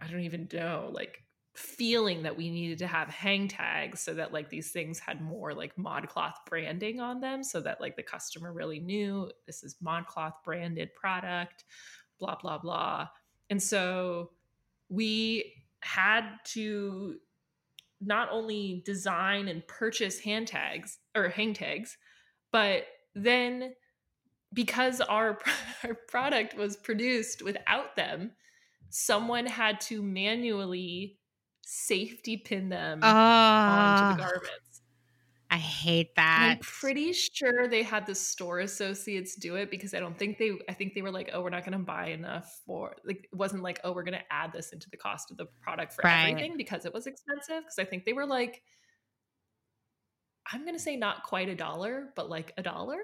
[0.00, 1.22] I don't even know like
[1.54, 5.52] feeling that we needed to have hang tags so that like these things had more
[5.52, 10.32] like modcloth branding on them so that like the customer really knew this is modcloth
[10.44, 11.64] branded product
[12.18, 13.06] blah blah blah
[13.50, 14.30] And so
[14.90, 17.16] we had to
[18.00, 21.96] not only design and purchase hand tags or hang tags,
[22.52, 22.84] but
[23.14, 23.72] then
[24.52, 25.38] because our,
[25.84, 28.32] our product was produced without them,
[28.90, 31.18] someone had to manually
[31.62, 34.28] safety pin them oh, onto the ah.
[34.28, 34.69] garments.
[35.50, 36.38] I hate that.
[36.42, 40.38] And I'm pretty sure they had the store associates do it because I don't think
[40.38, 43.36] they I think they were like, oh, we're not gonna buy enough for like it
[43.36, 46.30] wasn't like, oh, we're gonna add this into the cost of the product for right.
[46.30, 47.64] everything because it was expensive.
[47.64, 48.62] Because I think they were like,
[50.52, 52.98] I'm gonna say not quite a dollar, but like a dollar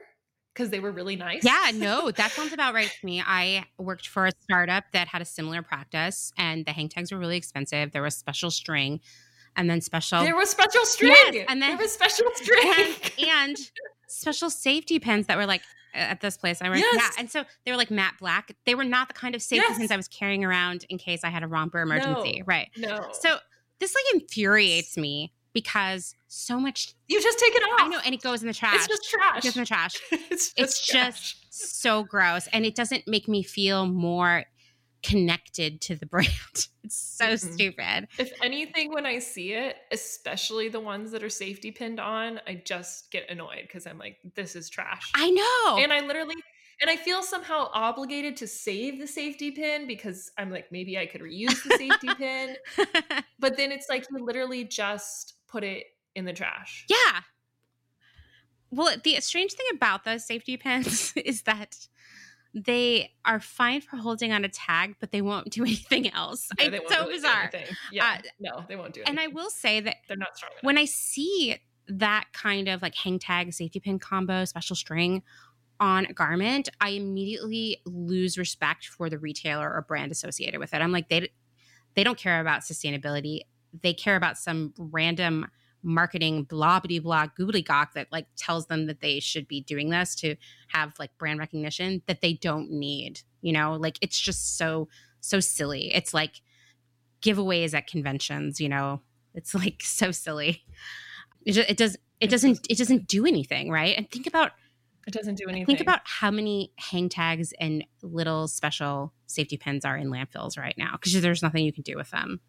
[0.55, 1.45] because they were really nice.
[1.45, 3.21] Yeah, no, that sounds about right to me.
[3.21, 7.19] I worked for a startup that had a similar practice, and the hang tags were
[7.19, 7.91] really expensive.
[7.91, 9.01] There was special string
[9.57, 10.23] and then special.
[10.23, 11.13] There was special string.
[11.33, 13.57] Yes, and then there was special string and, and
[14.09, 15.63] special safety pins that were like
[15.95, 16.61] at this place.
[16.63, 16.95] I went, yes.
[16.97, 18.55] yeah, and so they were like matte black.
[18.65, 19.79] They were not the kind of safety yes.
[19.79, 22.39] pins I was carrying around in case I had a romper emergency.
[22.39, 22.69] No, right.
[22.77, 23.09] No.
[23.21, 23.39] So
[23.81, 27.87] this like infuriates me because so much you just take it off.
[27.87, 28.75] I know, and it goes in the trash.
[28.75, 29.39] It's just trash.
[29.39, 29.95] It goes in the trash.
[30.13, 34.45] it's just, it's just so gross, and it doesn't make me feel more
[35.07, 36.29] connected to the brand.
[36.87, 37.53] It's so mm-hmm.
[37.53, 38.07] stupid.
[38.17, 42.63] If anything, when I see it, especially the ones that are safety pinned on, I
[42.65, 45.11] just get annoyed because I'm like, this is trash.
[45.13, 45.83] I know.
[45.83, 46.37] And I literally,
[46.81, 51.07] and I feel somehow obligated to save the safety pin because I'm like, maybe I
[51.07, 52.55] could reuse the safety pin.
[53.41, 56.85] But then it's like you literally just put it in the trash.
[56.89, 57.23] Yeah.
[58.71, 61.77] Well, the strange thing about those safety pins is that
[62.57, 66.49] they are fine for holding on a tag, but they won't do anything else.
[66.59, 67.51] It's so bizarre.
[67.93, 69.09] Yeah, uh, no, they won't do it.
[69.09, 70.65] And I will say that they're not strong enough.
[70.65, 75.23] When I see that kind of like hang tag, safety pin combo, special string
[75.79, 80.81] on a garment, I immediately lose respect for the retailer or brand associated with it.
[80.81, 81.29] I'm like, they
[81.95, 83.41] they don't care about sustainability.
[83.83, 85.47] They care about some random
[85.87, 89.89] marketing blah blah blah googly gawk that like tells them that they should be doing
[89.89, 90.35] this to
[90.69, 93.75] have like brand recognition that they don't need you know?
[93.75, 94.89] Like it's just so
[95.21, 95.95] so silly.
[95.95, 96.43] It's like
[97.23, 99.01] giveaways at conventions you know?
[99.35, 100.65] It's like so silly.
[101.45, 103.97] It, just, it does it doesn't it doesn't do anything right?
[103.97, 104.53] And think about
[105.07, 105.67] it doesn't do anything.
[105.67, 110.75] think about how many hang tags and little special safety pins are in landfills right
[110.77, 112.41] now because there's nothing you can do with them.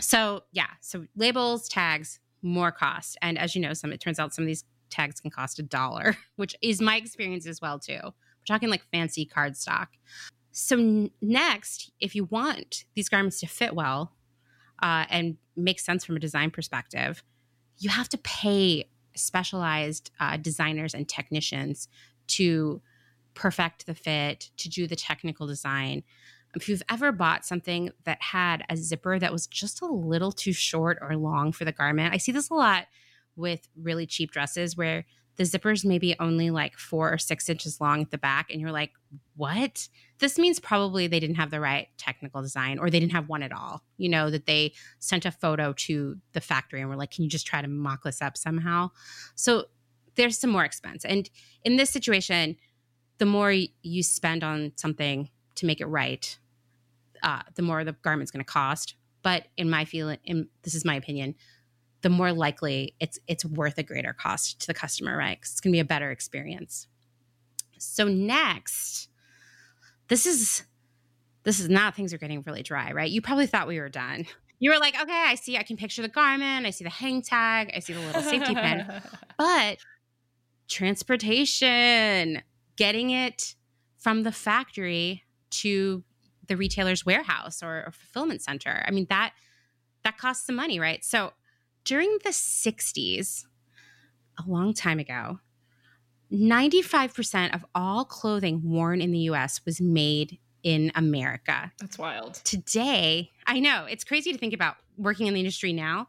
[0.00, 0.68] So yeah.
[0.80, 3.16] So labels tags more cost.
[3.22, 5.62] And as you know, some it turns out some of these tags can cost a
[5.62, 8.00] dollar, which is my experience as well too.
[8.02, 9.88] We're talking like fancy cardstock.
[10.50, 14.12] So next, if you want these garments to fit well
[14.82, 17.22] uh, and make sense from a design perspective,
[17.78, 21.88] you have to pay specialized uh, designers and technicians
[22.26, 22.82] to
[23.34, 26.02] perfect the fit, to do the technical design,
[26.54, 30.52] if you've ever bought something that had a zipper that was just a little too
[30.52, 32.86] short or long for the garment, I see this a lot
[33.36, 35.04] with really cheap dresses where
[35.36, 38.70] the zippers maybe only like four or six inches long at the back, and you're
[38.70, 38.92] like,
[39.34, 39.88] what?
[40.18, 43.42] This means probably they didn't have the right technical design or they didn't have one
[43.42, 43.82] at all.
[43.96, 47.30] You know, that they sent a photo to the factory and were like, can you
[47.30, 48.90] just try to mock this up somehow?
[49.34, 49.66] So
[50.16, 51.04] there's some more expense.
[51.04, 51.30] And
[51.64, 52.56] in this situation,
[53.16, 56.38] the more you spend on something to make it right,
[57.22, 58.94] uh, the more the garment's going to cost.
[59.22, 61.36] But in my feeling, in, this is my opinion,
[62.02, 65.38] the more likely it's it's worth a greater cost to the customer, right?
[65.38, 66.88] Because it's going to be a better experience.
[67.78, 69.08] So next,
[70.08, 70.64] this is
[71.44, 73.10] this is not things are getting really dry, right?
[73.10, 74.26] You probably thought we were done.
[74.58, 77.20] You were like, okay, I see, I can picture the garment, I see the hang
[77.22, 78.86] tag, I see the little safety pin,
[79.38, 79.78] but
[80.68, 82.42] transportation,
[82.76, 83.56] getting it
[83.98, 86.04] from the factory to
[86.52, 88.84] the retailer's warehouse or, or fulfillment center.
[88.86, 89.32] I mean that
[90.04, 91.02] that costs some money, right?
[91.04, 91.32] So
[91.84, 93.44] during the 60s,
[94.38, 95.38] a long time ago,
[96.32, 101.72] 95% of all clothing worn in the US was made in America.
[101.80, 102.34] That's wild.
[102.44, 106.08] Today, I know, it's crazy to think about working in the industry now.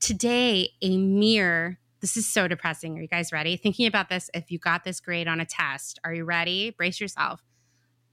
[0.00, 2.98] Today, a mere this is so depressing.
[2.98, 3.56] Are you guys ready?
[3.56, 6.70] Thinking about this, if you got this grade on a test, are you ready?
[6.70, 7.40] Brace yourself.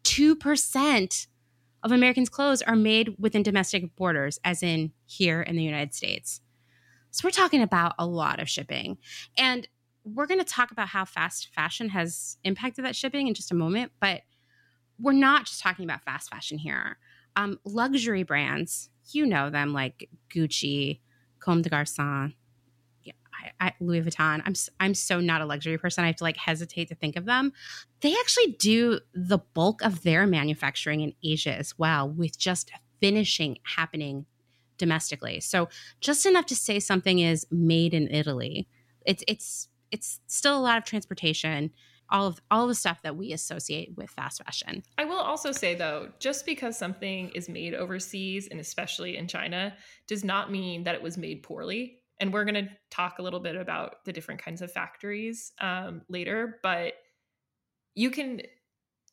[0.03, 1.27] 2%
[1.83, 6.41] of Americans' clothes are made within domestic borders, as in here in the United States.
[7.11, 8.97] So we're talking about a lot of shipping.
[9.37, 9.67] And
[10.03, 13.55] we're going to talk about how fast fashion has impacted that shipping in just a
[13.55, 14.21] moment, but
[14.99, 16.97] we're not just talking about fast fashion here.
[17.35, 20.99] Um, luxury brands, you know them like Gucci,
[21.39, 22.33] Comme des Garçons.
[23.79, 24.41] Louis Vuitton.
[24.45, 26.03] I'm I'm so not a luxury person.
[26.03, 27.51] I have to like hesitate to think of them.
[28.01, 33.57] They actually do the bulk of their manufacturing in Asia as well, with just finishing
[33.63, 34.25] happening
[34.77, 35.39] domestically.
[35.39, 35.69] So
[36.01, 38.67] just enough to say something is made in Italy.
[39.05, 41.71] It's it's it's still a lot of transportation
[42.11, 44.83] all of all of the stuff that we associate with fast fashion.
[44.97, 49.75] I will also say though, just because something is made overseas and especially in China
[50.07, 51.98] does not mean that it was made poorly.
[52.19, 56.01] And we're going to talk a little bit about the different kinds of factories um,
[56.09, 56.93] later, but
[57.95, 58.41] you can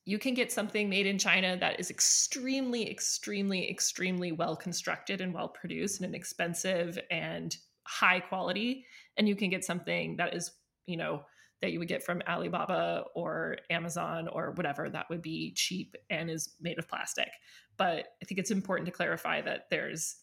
[0.09, 5.35] you can get something made in China that is extremely, extremely, extremely well constructed and
[5.35, 8.87] well produced and expensive and high quality.
[9.17, 10.53] And you can get something that is,
[10.87, 11.23] you know,
[11.61, 16.31] that you would get from Alibaba or Amazon or whatever that would be cheap and
[16.31, 17.31] is made of plastic.
[17.77, 20.17] But I think it's important to clarify that there's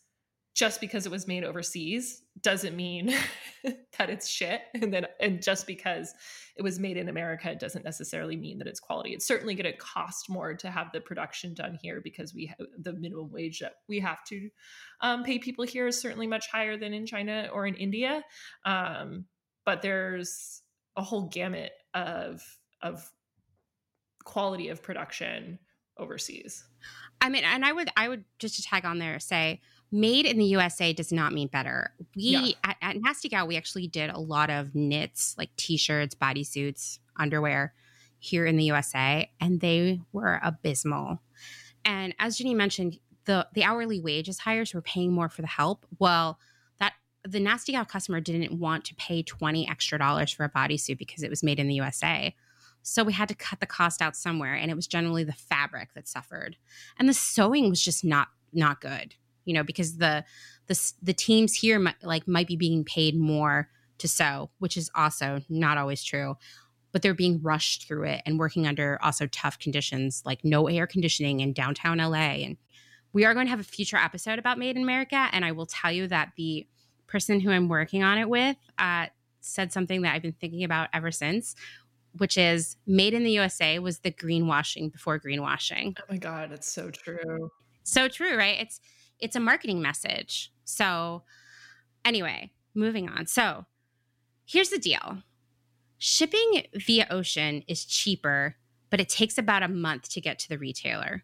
[0.53, 3.13] just because it was made overseas doesn't mean
[3.97, 6.13] that it's shit and then and just because
[6.55, 9.11] it was made in America doesn't necessarily mean that it's quality.
[9.11, 12.67] It's certainly going to cost more to have the production done here because we have
[12.79, 14.49] the minimum wage that we have to
[15.01, 18.23] um, pay people here is certainly much higher than in China or in India.
[18.65, 19.25] Um,
[19.65, 20.61] but there's
[20.95, 22.41] a whole gamut of
[22.81, 23.09] of
[24.23, 25.57] quality of production
[25.97, 26.63] overseas.
[27.21, 29.61] I mean, and I would I would just to tag on there say
[29.93, 31.93] made in the USA does not mean better.
[32.15, 32.51] We yeah.
[32.63, 37.73] at, at Nasty Gal we actually did a lot of knits like t-shirts, bodysuits, underwear
[38.19, 41.21] here in the USA, and they were abysmal.
[41.85, 45.41] And as Jenny mentioned, the the hourly wage is higher, so we're paying more for
[45.41, 45.85] the help.
[45.99, 46.39] Well,
[46.79, 50.97] that the nasty gal customer didn't want to pay 20 extra dollars for a bodysuit
[50.97, 52.35] because it was made in the USA.
[52.81, 55.93] So we had to cut the cost out somewhere and it was generally the fabric
[55.93, 56.57] that suffered.
[56.99, 59.15] And the sewing was just not not good.
[59.45, 60.23] You know, because the
[60.67, 63.69] the the teams here might, like might be being paid more
[63.99, 66.35] to sew, which is also not always true.
[66.91, 70.85] But they're being rushed through it and working under also tough conditions like no air
[70.85, 72.57] conditioning in downtown LA and
[73.13, 75.67] we are going to have a future episode about Made in America and I will
[75.67, 76.67] tell you that the
[77.07, 79.07] person who I'm working on it with uh,
[79.39, 81.55] said something that I've been thinking about ever since,
[82.17, 85.95] which is made in the USA was the greenwashing before greenwashing.
[85.99, 87.51] Oh my God, it's so true.
[87.83, 88.59] So true, right?
[88.59, 88.79] It's
[89.19, 90.51] it's a marketing message.
[90.65, 91.23] So
[92.05, 93.27] anyway, moving on.
[93.27, 93.65] So
[94.45, 95.19] here's the deal.
[95.97, 98.55] Shipping via ocean is cheaper,
[98.89, 101.23] but it takes about a month to get to the retailer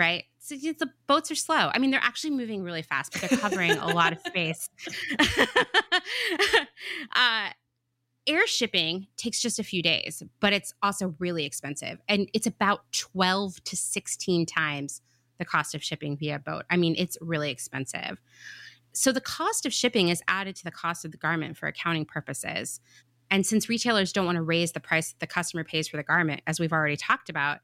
[0.00, 0.24] right?
[0.38, 1.70] So the boats are slow.
[1.74, 4.70] I mean, they're actually moving really fast, but they're covering a lot of space.
[7.14, 7.50] uh,
[8.26, 11.98] air shipping takes just a few days, but it's also really expensive.
[12.08, 15.02] And it's about 12 to 16 times
[15.40, 16.64] the cost of shipping via boat.
[16.70, 18.20] I mean, it's really expensive.
[18.92, 22.04] So the cost of shipping is added to the cost of the garment for accounting
[22.04, 22.80] purposes.
[23.30, 26.02] And since retailers don't want to raise the price that the customer pays for the
[26.02, 27.58] garment, as we've already talked about,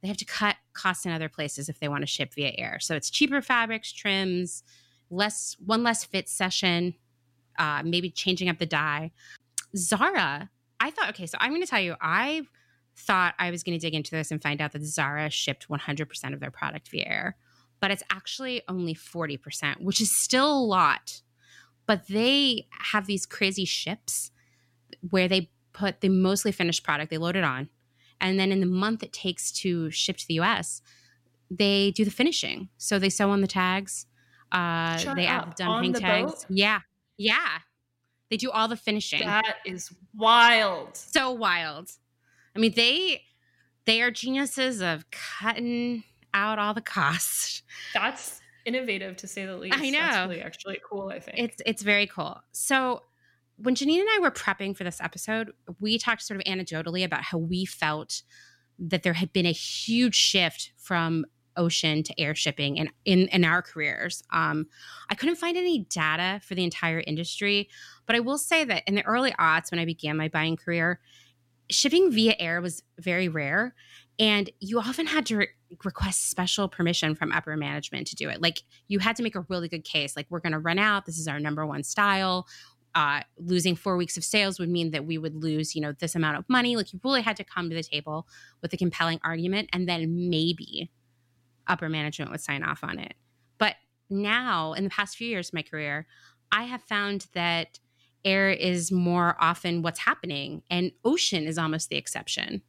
[0.00, 2.78] they have to cut costs in other places if they want to ship via air.
[2.80, 4.62] So it's cheaper fabrics, trims,
[5.10, 6.94] less one less fit session,
[7.58, 9.10] uh, maybe changing up the dye.
[9.76, 10.48] Zara,
[10.78, 12.42] I thought, okay, so I'm going to tell you, I
[13.00, 16.32] thought I was going to dig into this and find out that Zara shipped 100%
[16.32, 17.36] of their product via air,
[17.80, 21.22] but it's actually only 40%, which is still a lot.
[21.86, 24.30] But they have these crazy ships
[25.10, 27.68] where they put the mostly finished product, they load it on,
[28.20, 30.82] and then in the month it takes to ship to the US,
[31.50, 32.68] they do the finishing.
[32.78, 34.06] So they sew on the tags.
[34.52, 35.42] Uh, Shut they up.
[35.46, 36.32] add the dumping the tags.
[36.32, 36.46] Boat?
[36.48, 36.80] Yeah.
[37.16, 37.58] Yeah.
[38.30, 39.26] They do all the finishing.
[39.26, 40.96] That is wild.
[40.96, 41.90] So wild.
[42.54, 43.22] I mean, they
[43.86, 47.62] they are geniuses of cutting out all the costs.
[47.94, 49.76] That's innovative to say the least.
[49.78, 50.00] I know.
[50.00, 51.38] That's really actually cool, I think.
[51.38, 52.40] It's it's very cool.
[52.52, 53.02] So
[53.56, 57.22] when Janine and I were prepping for this episode, we talked sort of anecdotally about
[57.22, 58.22] how we felt
[58.78, 61.26] that there had been a huge shift from
[61.56, 64.22] ocean to air shipping in, in, in our careers.
[64.32, 64.66] Um,
[65.10, 67.68] I couldn't find any data for the entire industry,
[68.06, 71.00] but I will say that in the early aughts, when I began my buying career,
[71.70, 73.74] shipping via air was very rare.
[74.18, 75.48] And you often had to re-
[75.82, 78.42] request special permission from upper management to do it.
[78.42, 81.06] Like you had to make a really good case, like, we're going to run out.
[81.06, 82.46] This is our number one style
[82.94, 86.14] uh, losing four weeks of sales would mean that we would lose, you know, this
[86.14, 86.76] amount of money.
[86.76, 88.26] Like you really had to come to the table
[88.62, 90.90] with a compelling argument, and then maybe
[91.66, 93.14] upper management would sign off on it.
[93.58, 93.76] But
[94.08, 96.06] now, in the past few years of my career,
[96.50, 97.78] I have found that
[98.24, 102.62] air is more often what's happening, and ocean is almost the exception.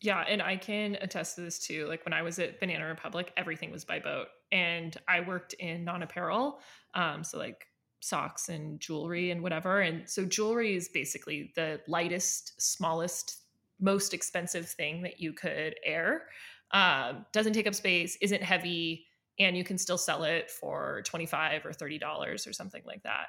[0.00, 1.86] Yeah, and I can attest to this too.
[1.86, 5.84] Like when I was at Banana Republic, everything was by boat, and I worked in
[5.84, 6.60] non apparel,
[6.94, 7.66] um, so like
[8.00, 9.80] socks and jewelry and whatever.
[9.80, 13.38] And so jewelry is basically the lightest, smallest,
[13.80, 16.28] most expensive thing that you could air.
[16.72, 19.06] Um, doesn't take up space, isn't heavy,
[19.38, 23.26] and you can still sell it for 25 or 30 dollars or something like that.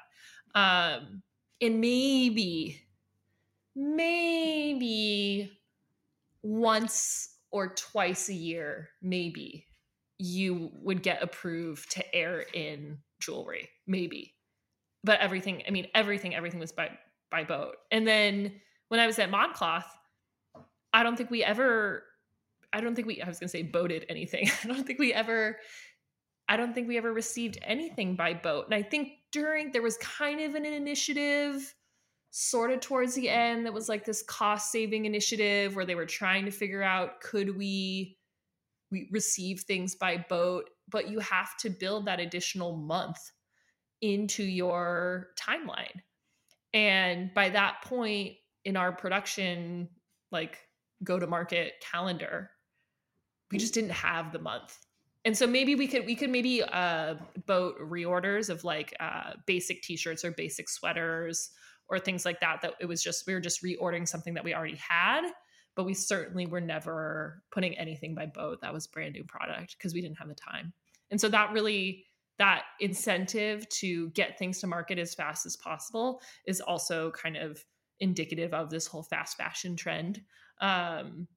[0.54, 1.22] Um,
[1.60, 2.80] and maybe,
[3.74, 5.52] maybe
[6.42, 9.66] once or twice a year, maybe
[10.18, 14.34] you would get approved to air in jewelry, maybe.
[15.04, 16.90] But everything, I mean, everything, everything was by
[17.30, 17.76] by boat.
[17.90, 18.52] And then
[18.88, 19.84] when I was at ModCloth,
[20.92, 22.04] I don't think we ever,
[22.72, 24.50] I don't think we, I was gonna say boated anything.
[24.64, 25.58] I don't think we ever,
[26.48, 28.66] I don't think we ever received anything by boat.
[28.66, 31.74] And I think during there was kind of an initiative
[32.30, 36.06] sort of towards the end that was like this cost saving initiative where they were
[36.06, 38.16] trying to figure out could we
[38.90, 40.70] we receive things by boat?
[40.90, 43.18] But you have to build that additional month
[44.00, 46.00] into your timeline.
[46.72, 49.88] And by that point in our production
[50.30, 50.58] like
[51.02, 52.50] go to market calendar
[53.50, 54.76] we just didn't have the month
[55.28, 57.14] and so maybe we could we could maybe uh
[57.46, 61.50] boat reorders of like uh basic t-shirts or basic sweaters
[61.90, 64.54] or things like that that it was just we were just reordering something that we
[64.54, 65.30] already had
[65.78, 69.94] but we certainly were never putting anything by boat that was brand new product because
[69.94, 70.72] we didn't have the time.
[71.12, 72.04] And so that really
[72.40, 77.64] that incentive to get things to market as fast as possible is also kind of
[78.00, 80.20] indicative of this whole fast fashion trend.
[80.60, 81.28] Um,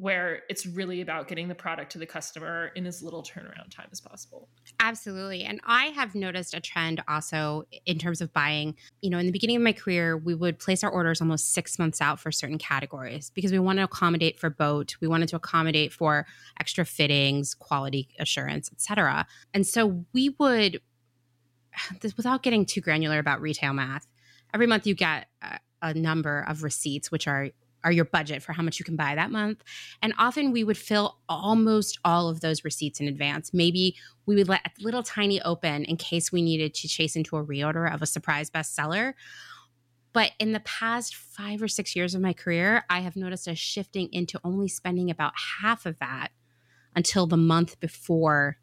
[0.00, 3.86] where it's really about getting the product to the customer in as little turnaround time
[3.92, 4.48] as possible.
[4.80, 5.44] Absolutely.
[5.44, 8.76] And I have noticed a trend also in terms of buying.
[9.02, 11.78] You know, in the beginning of my career, we would place our orders almost six
[11.78, 15.36] months out for certain categories because we want to accommodate for boat, we wanted to
[15.36, 16.24] accommodate for
[16.58, 19.26] extra fittings, quality assurance, etc.
[19.52, 20.80] And so we would,
[22.16, 24.06] without getting too granular about retail math,
[24.54, 27.50] every month you get a, a number of receipts, which are
[27.84, 29.62] are your budget for how much you can buy that month.
[30.02, 33.52] And often we would fill almost all of those receipts in advance.
[33.54, 37.36] Maybe we would let a little tiny open in case we needed to chase into
[37.36, 39.14] a reorder of a surprise bestseller.
[40.12, 43.54] But in the past five or six years of my career, I have noticed a
[43.54, 46.28] shifting into only spending about half of that
[46.96, 48.56] until the month before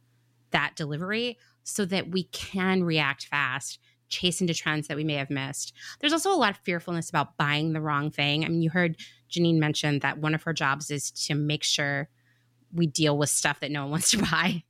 [0.51, 3.79] that delivery so that we can react fast
[4.09, 5.73] chase into trends that we may have missed.
[5.99, 8.45] There's also a lot of fearfulness about buying the wrong thing.
[8.45, 8.97] I mean, you heard
[9.29, 12.09] Janine mention that one of her jobs is to make sure
[12.73, 14.63] we deal with stuff that no one wants to buy.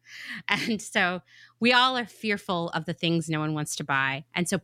[0.48, 1.22] And so
[1.60, 4.26] we all are fearful of the things no one wants to buy.
[4.34, 4.60] And so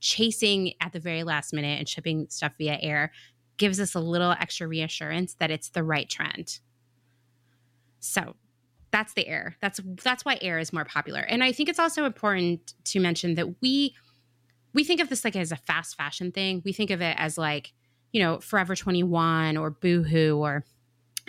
[0.00, 3.12] chasing at the very last minute and shipping stuff via air
[3.56, 6.60] gives us a little extra reassurance that it's the right trend.
[8.00, 8.34] So
[8.90, 9.56] that's the air.
[9.60, 11.20] That's that's why air is more popular.
[11.20, 13.94] And I think it's also important to mention that we
[14.74, 16.62] we think of this like as a fast fashion thing.
[16.64, 17.72] We think of it as like,
[18.12, 20.64] you know, Forever 21 or Boohoo or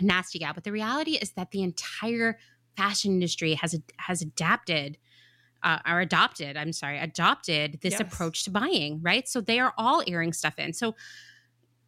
[0.02, 0.54] Nasty Gal.
[0.54, 2.38] But the reality is that the entire
[2.78, 4.98] fashion industry has has adapted
[5.64, 8.02] uh, or adopted, I'm sorry, adopted this yes.
[8.02, 9.28] approach to buying, right?
[9.28, 10.74] So they are all airing stuff in.
[10.74, 10.96] So,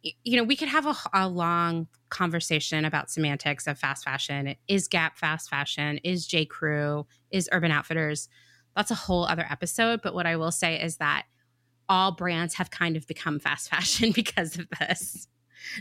[0.02, 4.56] you know, we could have a, a, long conversation about semantics of fast fashion.
[4.68, 5.98] Is Gap fast fashion?
[6.04, 6.44] Is J.
[6.44, 7.06] Crew?
[7.30, 8.28] Is Urban Outfitters?
[8.76, 10.02] That's a whole other episode.
[10.02, 11.24] But what I will say is that
[11.88, 15.28] all brands have kind of become fast fashion because of this.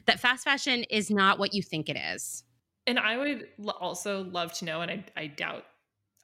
[0.06, 2.44] That fast fashion is not what you think it is.
[2.88, 3.48] And I would
[3.80, 5.66] also love to know, and I, I doubt,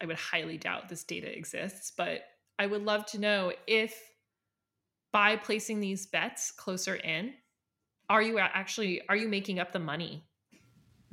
[0.02, 2.22] I would highly doubt this data exists, but
[2.60, 3.96] I would love to know if
[5.12, 7.34] by placing these bets closer in,
[8.10, 10.24] are you actually are you making up the money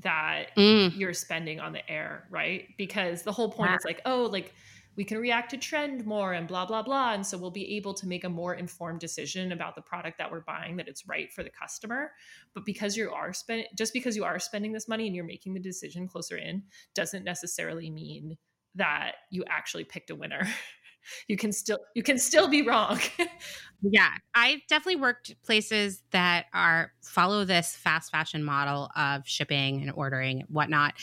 [0.00, 0.94] that mm.
[0.96, 2.68] you're spending on the air, right?
[2.78, 3.76] Because the whole point yeah.
[3.76, 4.52] is like, oh, like
[4.96, 7.12] we can react to trend more and blah blah blah.
[7.14, 10.30] And so we'll be able to make a more informed decision about the product that
[10.30, 12.12] we're buying that it's right for the customer.
[12.54, 15.54] But because you are spending just because you are spending this money and you're making
[15.54, 16.62] the decision closer in
[16.94, 18.36] doesn't necessarily mean
[18.76, 20.46] that you actually picked a winner.
[21.28, 22.98] You can still you can still be wrong.
[23.86, 29.92] Yeah i've definitely worked places that are follow this fast fashion model of shipping and
[29.94, 30.94] ordering and whatnot.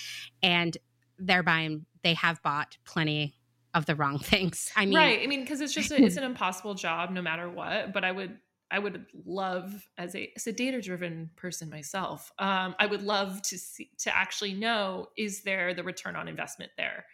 [0.41, 0.75] And
[1.19, 3.35] they're buying they have bought plenty
[3.73, 4.71] of the wrong things.
[4.75, 5.21] I mean, right.
[5.21, 7.93] I mean, because it's just a, it's an impossible job no matter what.
[7.93, 8.37] But I would
[8.71, 13.41] I would love as a as a data driven person myself, um, I would love
[13.43, 17.05] to see to actually know is there the return on investment there,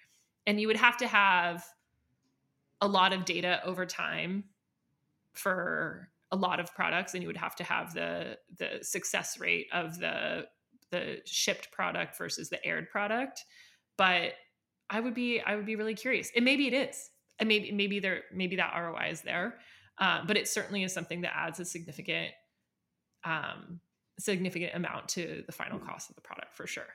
[0.45, 1.65] and you would have to have
[2.79, 4.43] a lot of data over time
[5.33, 9.67] for a lot of products, and you would have to have the the success rate
[9.73, 10.45] of the
[10.91, 13.45] the shipped product versus the aired product,
[13.97, 14.33] but
[14.89, 16.31] I would be I would be really curious.
[16.35, 17.09] And maybe it is.
[17.39, 19.55] And maybe maybe there maybe that ROI is there.
[19.99, 22.31] Uh, but it certainly is something that adds a significant
[23.23, 23.79] um,
[24.19, 26.87] significant amount to the final cost of the product for sure.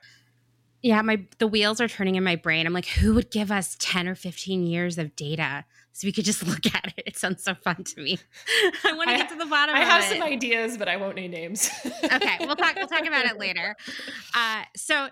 [0.81, 2.67] Yeah, my the wheels are turning in my brain.
[2.67, 5.63] I'm like, who would give us 10 or 15 years of data
[5.93, 7.03] so we could just look at it?
[7.07, 8.19] It sounds so fun to me.
[8.83, 9.85] I want to get to the bottom of it.
[9.85, 10.17] I have it.
[10.17, 11.71] some ideas, but I won't name names.
[12.03, 13.77] okay, we'll talk we'll talk about it later.
[14.35, 15.07] Uh, so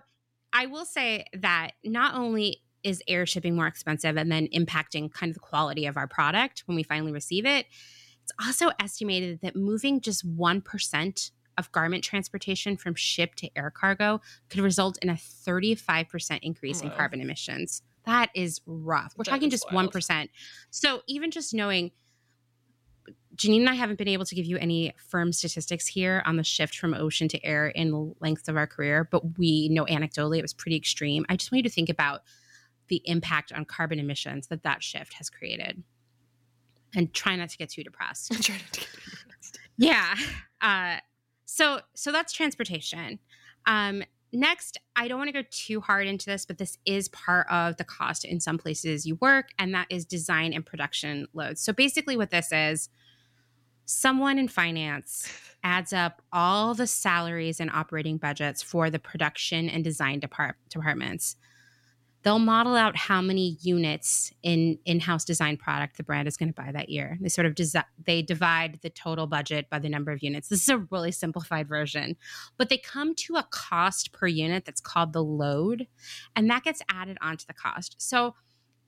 [0.52, 5.30] I will say that not only is air shipping more expensive and then impacting kind
[5.30, 7.66] of the quality of our product when we finally receive it,
[8.24, 14.22] it's also estimated that moving just 1% of garment transportation from ship to air cargo
[14.50, 17.82] could result in a 35% increase in carbon emissions.
[18.06, 19.14] That is rough.
[19.18, 19.92] We're that talking just wild.
[19.92, 20.30] 1%.
[20.70, 21.92] So even just knowing
[23.36, 26.44] Janine and I haven't been able to give you any firm statistics here on the
[26.44, 30.40] shift from ocean to air in the length of our career, but we know anecdotally
[30.40, 31.26] it was pretty extreme.
[31.30, 32.22] I just want you to think about
[32.92, 35.82] the impact on carbon emissions that that shift has created
[36.94, 38.52] and try not to get too depressed.
[39.78, 40.14] yeah.
[40.60, 40.98] Uh,
[41.46, 43.18] so so that's transportation.
[43.66, 47.48] Um, next, I don't want to go too hard into this, but this is part
[47.50, 51.62] of the cost in some places you work, and that is design and production loads.
[51.62, 52.90] So basically, what this is,
[53.86, 55.32] someone in finance
[55.64, 61.38] adds up all the salaries and operating budgets for the production and design depart- departments
[62.24, 66.62] they'll model out how many units in in-house design product the brand is going to
[66.62, 67.18] buy that year.
[67.20, 70.50] They sort of desi- they divide the total budget by the number of units.
[70.50, 72.16] This is a really simplified version
[72.58, 75.88] but they come to a cost per unit that's called the load
[76.36, 77.96] and that gets added onto the cost.
[77.98, 78.36] So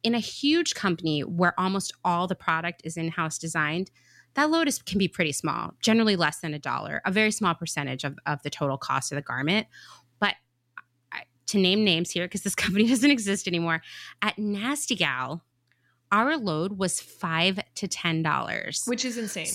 [0.04, 3.90] in a huge company where almost all the product is in-house designed
[4.36, 7.54] that load is, can be pretty small generally less than a dollar a very small
[7.54, 9.68] percentage of, of the total cost of the garment
[11.48, 13.82] to name names here because this company doesn't exist anymore.
[14.22, 15.44] At Nasty Gal,
[16.12, 19.48] our load was five to ten dollars, which is insane.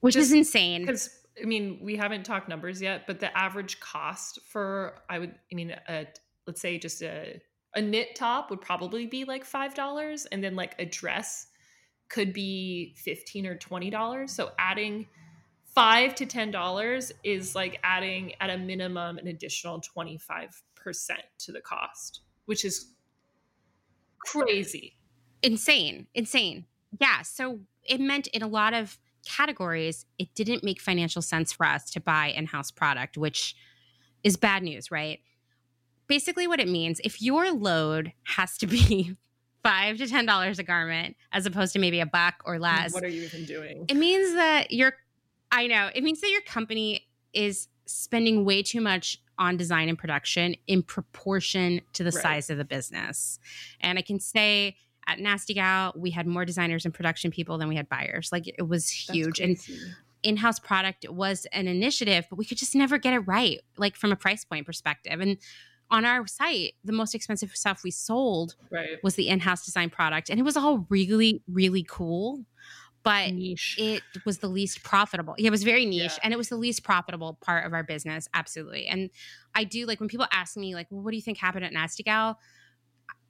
[0.00, 1.10] Which Just is insane because
[1.40, 5.54] I mean we haven't talked numbers yet, but the average cost for I would I
[5.54, 6.06] mean a,
[6.46, 7.40] let's say just a
[7.74, 11.48] a knit top would probably be like five dollars, and then like a dress
[12.08, 14.32] could be fifteen or twenty dollars.
[14.32, 15.08] So adding
[15.74, 20.50] five to ten dollars is like adding at a minimum an additional twenty five
[21.38, 22.92] to the cost, which is
[24.18, 24.96] crazy.
[25.42, 26.06] Insane.
[26.14, 26.66] Insane.
[27.00, 27.22] Yeah.
[27.22, 31.90] So it meant in a lot of categories, it didn't make financial sense for us
[31.90, 33.54] to buy in house product, which
[34.24, 35.20] is bad news, right?
[36.06, 39.14] Basically, what it means if your load has to be
[39.62, 42.94] five to ten dollars a garment as opposed to maybe a buck or less.
[42.94, 43.84] What are you even doing?
[43.88, 44.94] It means that your
[45.52, 49.98] I know, it means that your company is spending way too much on design and
[49.98, 52.22] production in proportion to the right.
[52.22, 53.38] size of the business.
[53.80, 54.76] And I can say
[55.06, 58.30] at Nasty Gal, we had more designers and production people than we had buyers.
[58.30, 59.40] Like it was huge.
[59.40, 59.56] And
[60.22, 64.12] in-house product was an initiative, but we could just never get it right, like from
[64.12, 65.20] a price point perspective.
[65.20, 65.38] And
[65.90, 69.02] on our site, the most expensive stuff we sold right.
[69.02, 70.28] was the in-house design product.
[70.28, 72.44] And it was all really, really cool
[73.08, 73.76] but niche.
[73.78, 75.34] it was the least profitable.
[75.38, 76.18] It was very niche yeah.
[76.22, 78.28] and it was the least profitable part of our business.
[78.34, 78.86] Absolutely.
[78.86, 79.08] And
[79.54, 81.72] I do like when people ask me, like, well, what do you think happened at
[81.72, 82.38] Nasty Gal?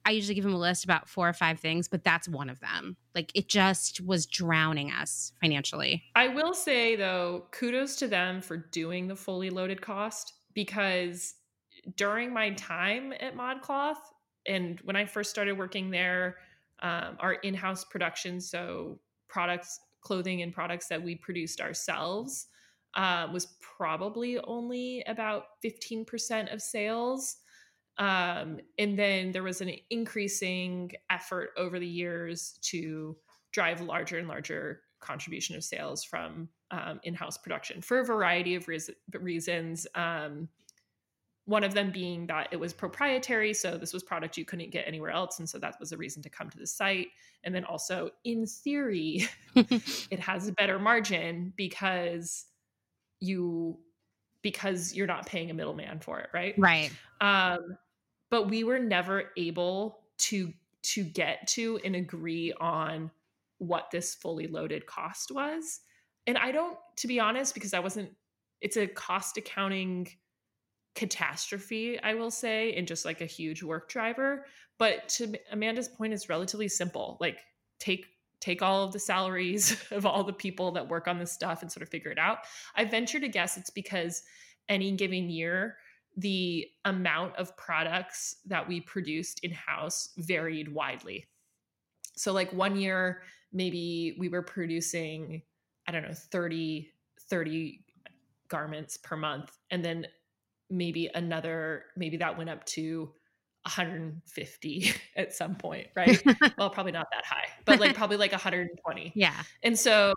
[0.05, 2.59] I usually give them a list about four or five things, but that's one of
[2.59, 2.97] them.
[3.15, 6.03] Like it just was drowning us financially.
[6.13, 11.35] I will say though, kudos to them for doing the fully loaded cost because
[11.95, 14.01] during my time at ModCloth
[14.45, 16.35] and when I first started working there,
[16.81, 18.99] um, our in-house production, so
[19.29, 22.47] products, clothing and products that we produced ourselves
[22.95, 27.37] uh, was probably only about 15% of sales.
[27.97, 33.15] Um, and then there was an increasing effort over the years to
[33.51, 38.67] drive larger and larger contribution of sales from um, in-house production for a variety of
[39.13, 39.87] reasons.
[39.95, 40.47] Um,
[41.49, 44.87] one of them being that it was proprietary so this was product you couldn't get
[44.87, 47.07] anywhere else and so that was a reason to come to the site.
[47.43, 52.45] And then also in theory it has a better margin because
[53.19, 53.79] you
[54.43, 56.53] because you're not paying a middleman for it right?
[56.55, 56.91] Right.
[57.19, 57.77] Um
[58.29, 63.09] but we were never able to to get to and agree on
[63.57, 65.79] what this fully loaded cost was.
[66.27, 68.11] And i don't to be honest because i wasn't
[68.61, 70.09] it's a cost accounting
[70.99, 74.45] catastrophe, I will say, and just like a huge work driver.
[74.77, 77.17] But to Amanda's point, it's relatively simple.
[77.21, 77.39] Like
[77.79, 78.05] take
[78.41, 81.71] take all of the salaries of all the people that work on this stuff and
[81.71, 82.39] sort of figure it out.
[82.75, 84.23] I venture to guess it's because
[84.67, 85.77] any given year
[86.17, 91.27] the amount of products that we produced in house varied widely.
[92.17, 93.21] So like one year
[93.51, 95.41] maybe we were producing
[95.87, 96.91] i don't know 30
[97.29, 97.83] 30
[98.47, 100.05] garments per month and then
[100.69, 103.11] maybe another maybe that went up to
[103.63, 106.21] 150 at some point right?
[106.57, 109.43] Well probably not that high but like probably like 120 yeah.
[109.63, 110.13] And so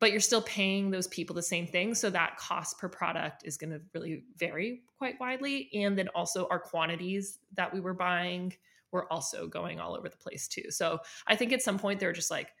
[0.00, 3.56] but you're still paying those people the same thing so that cost per product is
[3.56, 8.52] going to really vary quite widely and then also our quantities that we were buying
[8.90, 10.70] were also going all over the place too.
[10.70, 12.52] So i think at some point they're just like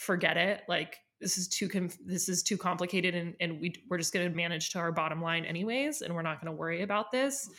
[0.00, 3.98] forget it like this is too com- this is too complicated and, and we, we're
[3.98, 6.80] just going to manage to our bottom line anyways and we're not going to worry
[6.80, 7.50] about this.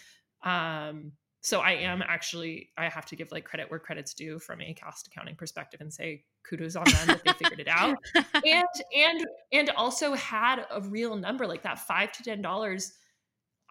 [0.44, 1.12] Um,
[1.44, 4.76] so i am actually i have to give like credit where credit's due from a
[4.76, 7.98] cost accounting perspective and say kudos on them that they figured it out.
[8.46, 12.94] And and and also had a real number like that five to ten dollars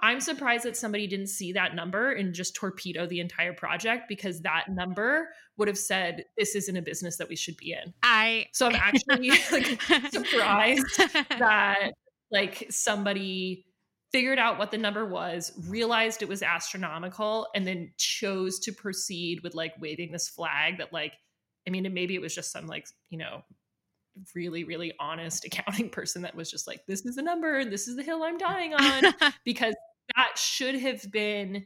[0.03, 4.41] I'm surprised that somebody didn't see that number and just torpedo the entire project because
[4.43, 7.93] that number would have said this isn't a business that we should be in.
[8.03, 9.81] I so I'm actually like
[10.11, 10.87] surprised
[11.39, 11.93] that
[12.31, 13.67] like somebody
[14.13, 19.41] figured out what the number was, realized it was astronomical, and then chose to proceed
[19.43, 21.13] with like waving this flag that like
[21.67, 23.43] I mean, maybe it was just some like, you know,
[24.35, 27.89] really really honest accounting person that was just like this is the number and this
[27.89, 29.75] is the hill i'm dying on because
[30.17, 31.65] that should have been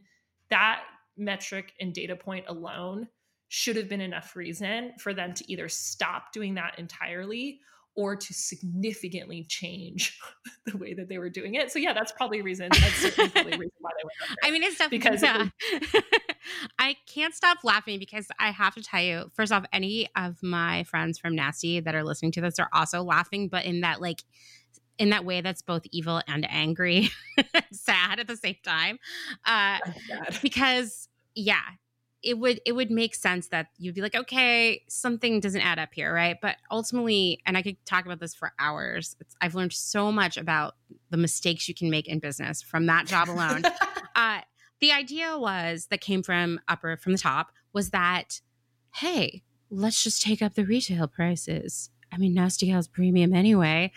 [0.51, 0.83] that
[1.17, 3.09] metric and data point alone
[3.49, 7.61] should have been enough reason for them to either stop doing that entirely
[7.97, 10.19] or to significantly change
[10.67, 11.71] the way that they were doing it.
[11.71, 12.69] So yeah, that's probably a reason.
[12.73, 14.39] That's certainly probably a reason why they went.
[14.45, 15.49] I mean, it's definitely because yeah.
[15.71, 16.05] it
[16.79, 20.83] I can't stop laughing because I have to tell you, first off, any of my
[20.85, 24.25] friends from Nasty that are listening to this are also laughing, but in that like
[24.99, 27.11] in that way that's both evil and angry
[27.73, 28.99] sad at the same time
[29.47, 29.79] uh,
[30.43, 31.63] because yeah
[32.25, 35.91] it would it would make sense that you'd be like okay something doesn't add up
[35.93, 36.37] here right?
[36.41, 40.75] But ultimately and i could talk about this for hours i've learned so much about
[41.11, 43.63] the mistakes you can make in business from that job alone.
[44.17, 44.43] Uh,
[44.81, 48.41] the idea was that came from upper from the top was that
[48.95, 53.93] hey let's just take up the retail prices I mean, Nasty Gal's premium anyway.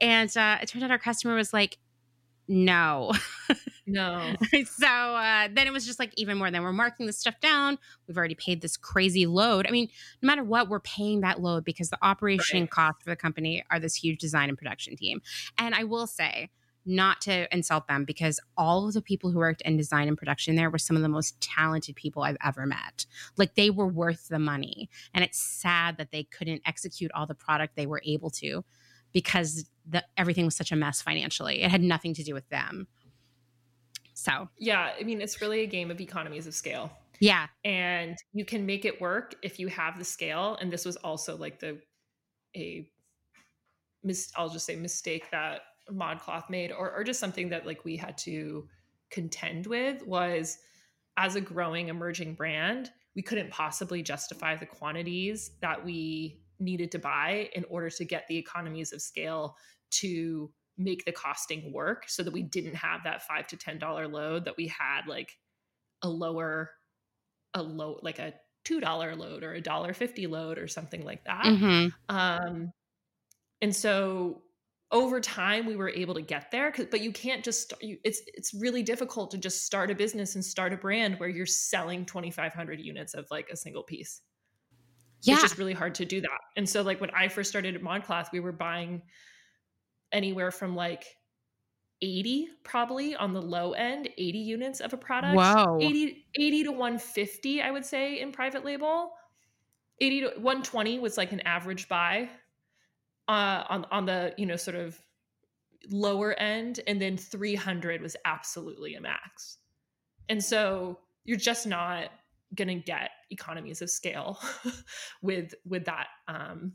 [0.00, 1.78] And uh, it turned out our customer was like,
[2.48, 3.12] no.
[3.86, 4.34] No.
[4.64, 6.50] so uh, then it was just like even more.
[6.50, 7.78] Then we're marking this stuff down.
[8.06, 9.66] We've already paid this crazy load.
[9.66, 9.88] I mean,
[10.22, 12.70] no matter what, we're paying that load because the operation right.
[12.70, 15.20] cost for the company are this huge design and production team.
[15.58, 16.50] And I will say,
[16.86, 20.56] not to insult them because all of the people who worked in design and production
[20.56, 23.04] there were some of the most talented people I've ever met.
[23.36, 24.88] Like they were worth the money.
[25.12, 28.64] And it's sad that they couldn't execute all the product they were able to
[29.12, 31.62] because the, everything was such a mess financially.
[31.62, 32.86] It had nothing to do with them.
[34.14, 36.90] So, yeah, I mean, it's really a game of economies of scale.
[37.20, 37.46] Yeah.
[37.64, 40.56] And you can make it work if you have the scale.
[40.60, 41.78] And this was also like the,
[42.56, 42.88] a,
[44.02, 45.60] mis- I'll just say mistake that
[45.92, 48.68] ModCloth made or, or just something that like we had to
[49.10, 50.58] contend with was
[51.16, 57.00] as a growing emerging brand we couldn't possibly justify the quantities that we needed to
[57.00, 59.56] buy in order to get the economies of scale
[59.90, 64.06] to make the costing work so that we didn't have that five to ten dollar
[64.06, 65.36] load that we had like
[66.02, 66.70] a lower
[67.54, 68.32] a low like a
[68.64, 71.88] two dollar load or a dollar fifty load or something like that mm-hmm.
[72.14, 72.72] um
[73.60, 74.42] and so
[74.90, 78.22] over time we were able to get there but you can't just start, you, it's
[78.34, 82.06] it's really difficult to just start a business and start a brand where you're selling
[82.06, 84.22] 2500 units of like a single piece.
[85.22, 85.34] Yeah.
[85.34, 86.38] it's just really hard to do that.
[86.56, 89.02] And so like when i first started at modcloth we were buying
[90.10, 91.04] anywhere from like
[92.00, 95.36] 80 probably on the low end 80 units of a product.
[95.36, 95.78] Wow.
[95.80, 99.12] 80 80 to 150 i would say in private label.
[100.00, 102.30] 80 to 120 was like an average buy
[103.28, 104.98] uh, on on the you know sort of
[105.90, 109.58] lower end, and then 300 was absolutely a max.
[110.28, 112.10] And so you're just not
[112.54, 114.38] going to get economies of scale
[115.22, 116.72] with with that um,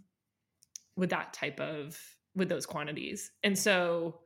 [0.96, 2.00] with that type of
[2.36, 3.32] with those quantities.
[3.44, 4.20] And so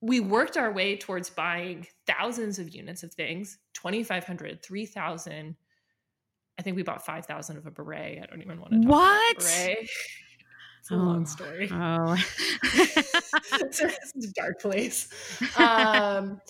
[0.00, 5.56] we worked our way towards buying thousands of units of things 2500 3000
[6.58, 9.36] i think we bought 5000 of a beret i don't even want to talk what
[9.36, 9.88] about beret
[10.88, 11.68] it's a oh, long story.
[11.70, 12.16] Oh,
[12.62, 15.08] it's, a, it's, a, dark place.
[15.58, 16.40] Um,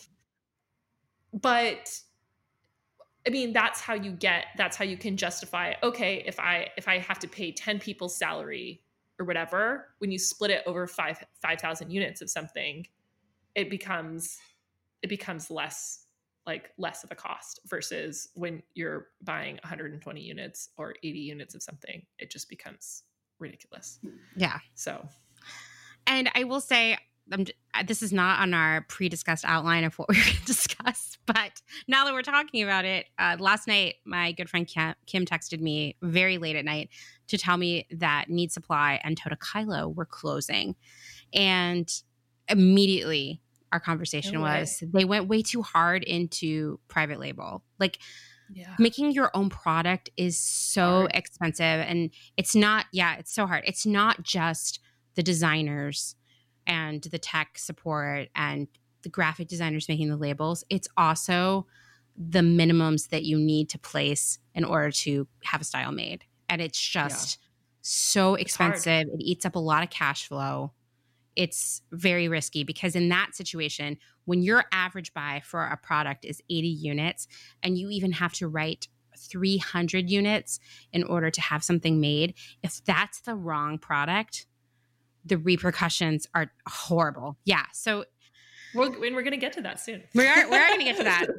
[1.32, 2.00] but
[3.26, 4.46] I mean, that's how you get.
[4.56, 5.74] That's how you can justify.
[5.82, 8.80] Okay, if I if I have to pay ten people's salary
[9.18, 12.86] or whatever, when you split it over five five thousand units of something,
[13.56, 14.38] it becomes
[15.02, 16.04] it becomes less
[16.46, 21.62] like less of a cost versus when you're buying 120 units or 80 units of
[21.62, 23.02] something it just becomes
[23.38, 23.98] ridiculous.
[24.36, 24.58] Yeah.
[24.74, 25.06] So,
[26.06, 26.98] and I will say,
[27.32, 31.18] I'm, uh, this is not on our pre-discussed outline of what we're going to discuss,
[31.26, 35.60] but now that we're talking about it, uh, last night my good friend Kim texted
[35.60, 36.90] me very late at night
[37.28, 40.74] to tell me that Need Supply and Tota Kylo were closing,
[41.32, 41.90] and
[42.48, 47.98] immediately our conversation no was they went way too hard into private label, like.
[48.52, 48.74] Yeah.
[48.78, 51.10] Making your own product is so hard.
[51.14, 53.64] expensive and it's not yeah, it's so hard.
[53.66, 54.80] It's not just
[55.14, 56.16] the designers
[56.66, 58.68] and the tech support and
[59.02, 61.66] the graphic designers making the labels, it's also
[62.16, 66.24] the minimums that you need to place in order to have a style made.
[66.48, 67.46] And it's just yeah.
[67.82, 69.06] so expensive.
[69.12, 70.72] It eats up a lot of cash flow.
[71.38, 76.42] It's very risky because in that situation, when your average buy for a product is
[76.50, 77.28] 80 units
[77.62, 80.58] and you even have to write 300 units
[80.92, 82.34] in order to have something made,
[82.64, 84.46] if that's the wrong product,
[85.24, 87.38] the repercussions are horrible.
[87.44, 87.66] Yeah.
[87.72, 88.04] So
[88.74, 90.02] we're, we're going to get to that soon.
[90.16, 91.28] We are, we are going to get to that.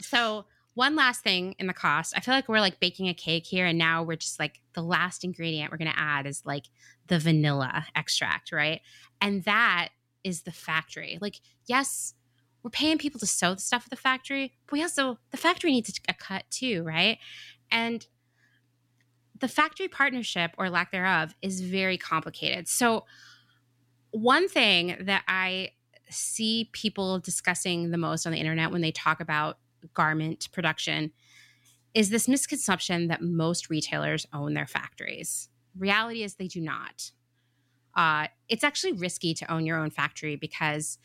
[0.00, 0.44] So
[0.78, 2.14] one last thing in the cost.
[2.16, 4.80] I feel like we're like baking a cake here and now we're just like the
[4.80, 6.66] last ingredient we're going to add is like
[7.08, 8.80] the vanilla extract, right?
[9.20, 9.88] And that
[10.22, 11.18] is the factory.
[11.20, 12.14] Like yes,
[12.62, 15.72] we're paying people to sew the stuff at the factory, but we also the factory
[15.72, 17.18] needs a cut too, right?
[17.72, 18.06] And
[19.36, 22.68] the factory partnership or lack thereof is very complicated.
[22.68, 23.04] So,
[24.12, 25.72] one thing that I
[26.08, 29.58] see people discussing the most on the internet when they talk about
[29.94, 31.12] garment production
[31.94, 35.48] is this misconception that most retailers own their factories.
[35.76, 37.10] Reality is they do not.
[37.96, 40.98] Uh, it's actually risky to own your own factory because,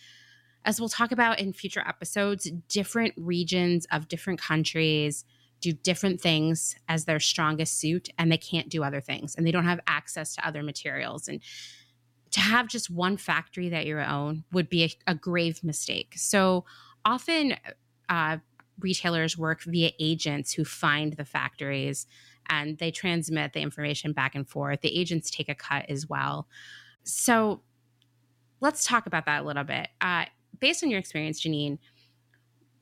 [0.65, 5.25] as we'll talk about in future episodes, different regions of different countries
[5.63, 9.51] do different things as their strongest suit and they can't do other things and they
[9.51, 11.41] don't have access to other materials and
[12.31, 16.65] to have just one factory that you own would be a, a grave mistake so
[17.05, 17.55] often
[18.09, 18.37] uh,
[18.83, 22.05] retailers work via agents who find the factories
[22.49, 26.47] and they transmit the information back and forth the agents take a cut as well
[27.03, 27.61] so
[28.59, 30.25] let's talk about that a little bit uh,
[30.59, 31.77] based on your experience janine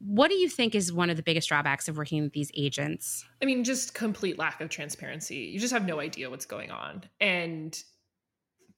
[0.03, 3.23] what do you think is one of the biggest drawbacks of working with these agents?
[3.41, 5.35] I mean, just complete lack of transparency.
[5.35, 7.03] You just have no idea what's going on.
[7.19, 7.77] And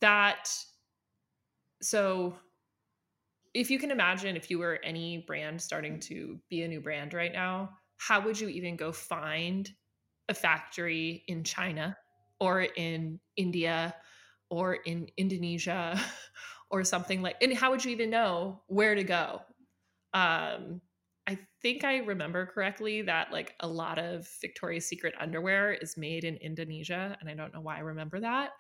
[0.02, 0.54] that,
[1.82, 2.36] so
[3.54, 7.14] if you can imagine if you were any brand starting to be a new brand
[7.14, 9.70] right now, how would you even go find
[10.30, 11.96] a factory in China
[12.40, 13.96] or in India
[14.50, 16.00] or in Indonesia
[16.72, 19.42] or something like and how would you even know where to go?
[20.14, 20.82] Um,
[21.26, 26.26] I think I remember correctly that like a lot of Victoria's Secret underwear is made
[26.26, 27.18] in Indonesia.
[27.20, 28.52] And I don't know why I remember that.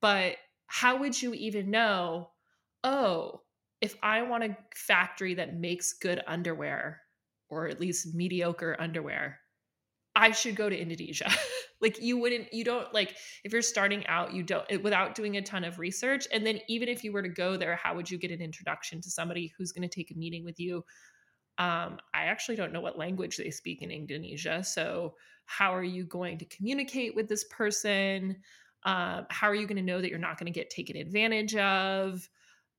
[0.00, 0.36] But
[0.66, 2.30] how would you even know,
[2.82, 3.42] oh,
[3.80, 7.02] if I want a factory that makes good underwear
[7.48, 9.38] or at least mediocre underwear,
[10.14, 11.30] I should go to Indonesia.
[11.80, 13.14] like you wouldn't, you don't like,
[13.44, 16.26] if you're starting out, you don't, without doing a ton of research.
[16.32, 19.00] And then even if you were to go there, how would you get an introduction
[19.02, 20.84] to somebody who's going to take a meeting with you?
[21.58, 24.62] Um, I actually don't know what language they speak in Indonesia.
[24.62, 25.14] So,
[25.46, 28.36] how are you going to communicate with this person?
[28.84, 31.54] Uh, how are you going to know that you're not going to get taken advantage
[31.56, 32.28] of?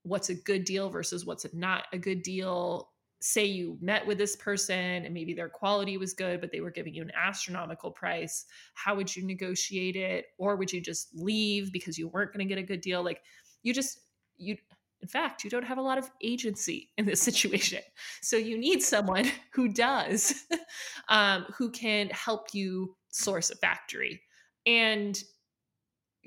[0.08, 2.90] What's a good deal versus what's not a good deal?
[3.20, 6.70] Say you met with this person and maybe their quality was good, but they were
[6.70, 8.46] giving you an astronomical price.
[8.74, 10.26] How would you negotiate it?
[10.38, 13.02] Or would you just leave because you weren't going to get a good deal?
[13.02, 13.22] Like,
[13.62, 13.98] you just,
[14.36, 14.56] you,
[15.02, 17.80] in fact, you don't have a lot of agency in this situation.
[18.22, 20.44] So you need someone who does,
[21.08, 24.22] um, who can help you source a factory.
[24.64, 25.20] And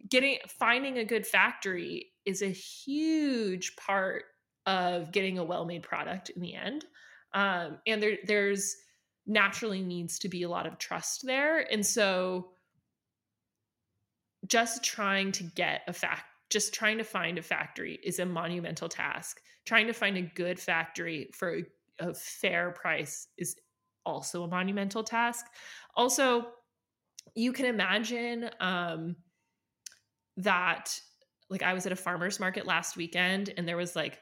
[0.09, 4.23] getting finding a good factory is a huge part
[4.65, 6.85] of getting a well-made product in the end.
[7.33, 8.75] Um, and there, there's
[9.25, 11.71] naturally needs to be a lot of trust there.
[11.71, 12.49] And so
[14.47, 18.89] just trying to get a fact just trying to find a factory is a monumental
[18.89, 19.41] task.
[19.65, 21.63] Trying to find a good factory for a,
[21.99, 23.55] a fair price is
[24.05, 25.45] also a monumental task.
[25.95, 26.47] Also,
[27.35, 29.15] you can imagine um,
[30.37, 30.99] that,
[31.51, 34.19] like, I was at a farmer's market last weekend and there was like,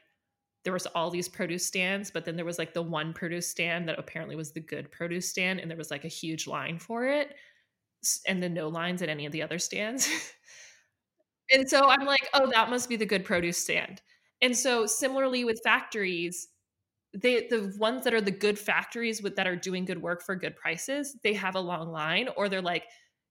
[0.64, 3.88] there was all these produce stands, but then there was like the one produce stand
[3.88, 7.06] that apparently was the good produce stand, and there was like a huge line for
[7.06, 7.34] it,
[8.26, 10.06] and then no lines at any of the other stands.
[11.52, 14.00] And so I'm like, oh, that must be the good produce stand.
[14.40, 16.48] And so similarly with factories,
[17.12, 20.36] they the ones that are the good factories with that are doing good work for
[20.36, 22.84] good prices, they have a long line or they're like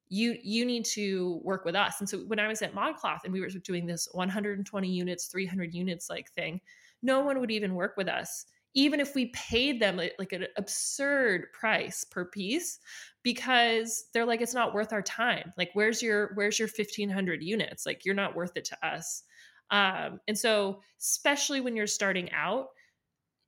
[0.10, 2.00] you you need to work with us.
[2.00, 5.74] And so when i was at modcloth and we were doing this 120 units 300
[5.74, 6.60] units like thing
[7.02, 8.46] no one would even work with us
[8.76, 12.80] even if we paid them like, an absurd price per piece
[13.24, 15.54] because they're like it's not worth our time.
[15.58, 17.86] Like where's your where's your 1500 units?
[17.86, 19.24] Like you're not worth it to us.
[19.72, 22.68] Um, and so especially when you're starting out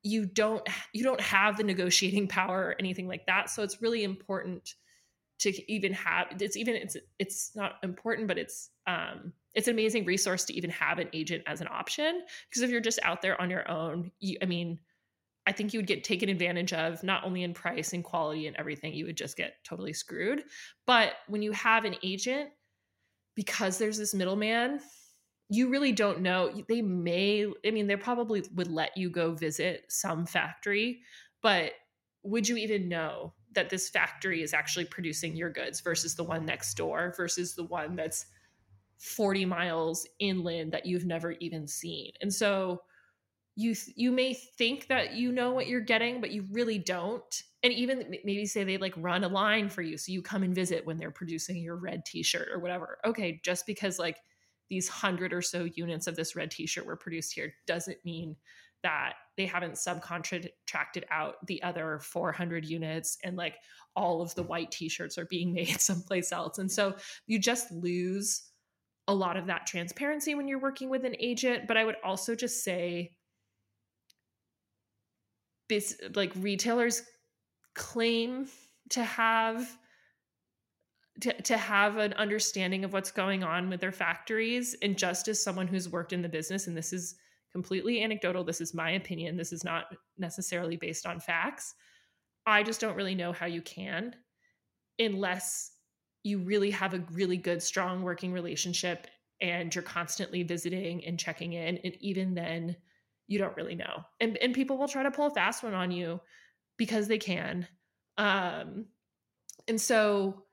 [0.03, 3.49] you don't you don't have the negotiating power or anything like that.
[3.49, 4.75] So it's really important
[5.41, 10.05] to even have it's even it's it's not important but it's um it's an amazing
[10.05, 13.39] resource to even have an agent as an option because if you're just out there
[13.41, 14.79] on your own you, i mean
[15.47, 18.55] i think you would get taken advantage of not only in price and quality and
[18.57, 20.43] everything you would just get totally screwed.
[20.85, 22.51] But when you have an agent
[23.35, 24.79] because there's this middleman
[25.53, 26.63] you really don't know.
[26.69, 31.01] They may i mean they probably would let you go visit some factory
[31.41, 31.73] but
[32.23, 36.45] would you even know that this factory is actually producing your goods versus the one
[36.45, 38.27] next door versus the one that's
[38.97, 42.11] 40 miles inland that you've never even seen.
[42.21, 42.81] And so
[43.55, 47.73] you you may think that you know what you're getting but you really don't and
[47.73, 50.85] even maybe say they like run a line for you so you come and visit
[50.85, 54.17] when they're producing your red t-shirt or whatever okay just because like
[54.69, 58.35] these 100 or so units of this red t-shirt were produced here doesn't mean
[58.83, 63.55] that they haven't subcontracted out the other 400 units and like
[63.95, 66.57] all of the white t-shirts are being made someplace else.
[66.57, 66.95] And so
[67.27, 68.43] you just lose
[69.07, 71.67] a lot of that transparency when you're working with an agent.
[71.67, 73.11] But i would also just say
[75.69, 77.01] this like retailers
[77.73, 78.47] claim
[78.89, 79.77] to have
[81.21, 84.75] to, to have an understanding of what's going on with their factories.
[84.81, 87.15] And just as someone who's worked in the business and this is
[87.51, 88.43] completely anecdotal.
[88.43, 89.37] This is my opinion.
[89.37, 89.85] This is not
[90.17, 91.73] necessarily based on facts.
[92.45, 94.15] I just don't really know how you can
[94.99, 95.71] unless
[96.23, 99.07] you really have a really good, strong working relationship
[99.41, 101.77] and you're constantly visiting and checking in.
[101.77, 102.75] And even then,
[103.27, 104.03] you don't really know.
[104.19, 106.19] And, and people will try to pull a fast one on you
[106.77, 107.67] because they can.
[108.17, 108.85] Um,
[109.67, 110.43] and so,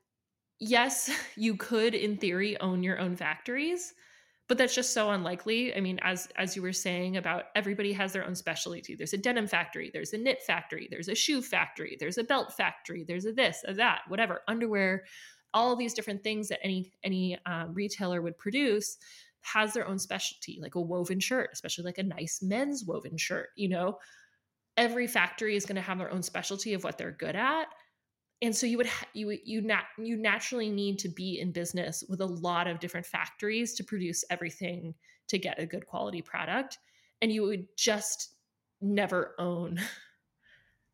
[0.59, 3.95] yes, you could, in theory, own your own factories
[4.49, 5.75] but that's just so unlikely.
[5.77, 8.95] I mean as as you were saying about everybody has their own specialty.
[8.95, 12.53] There's a denim factory there's a knit factory there's a shoe factory there's a belt
[12.55, 15.05] factory there's a this a that whatever underwear
[15.55, 18.99] all these different things that any any um, retailer would produce
[19.41, 23.51] has their own specialty like a woven shirt especially like a nice men's woven shirt
[23.57, 23.99] you know?
[24.77, 27.67] Every factory is going to have their own specialty of what they're good at
[28.41, 32.05] and so you would ha- you you nat- you naturally need to be in business
[32.09, 34.95] with a lot of different factories to produce everything
[35.29, 36.79] to get a good quality product.
[37.21, 38.35] And you would just
[38.81, 39.81] never own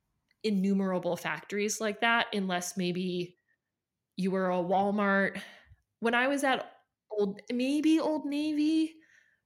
[0.42, 3.36] innumerable factories like that unless maybe
[4.16, 5.40] you were a Walmart.
[6.01, 6.72] When I was at
[7.11, 8.95] old maybe Old Navy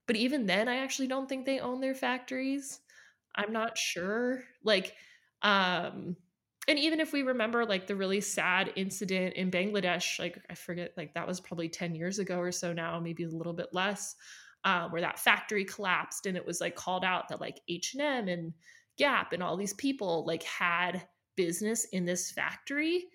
[0.06, 2.80] but even then I actually don't think they own their factories.
[3.36, 4.42] I'm not sure.
[4.64, 4.94] Like
[5.42, 6.16] um
[6.68, 10.92] and even if we remember like the really sad incident in Bangladesh, like I forget,
[10.98, 14.14] like that was probably 10 years ago or so now, maybe a little bit less,
[14.64, 18.52] uh, where that factory collapsed and it was like called out that like H&M and
[18.98, 23.06] Gap and all these people like had business in this factory.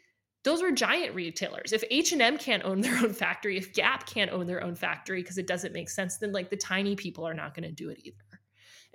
[0.44, 1.74] Those were giant retailers.
[1.74, 5.38] If H&M can't own their own factory, if Gap can't own their own factory because
[5.38, 8.00] it doesn't make sense, then like the tiny people are not going to do it
[8.04, 8.42] either.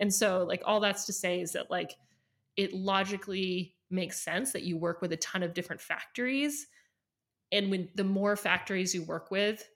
[0.01, 1.95] And so like all that's to say is that like
[2.57, 6.67] it logically makes sense that you work with a ton of different factories.
[7.51, 9.69] And when the more factories you work with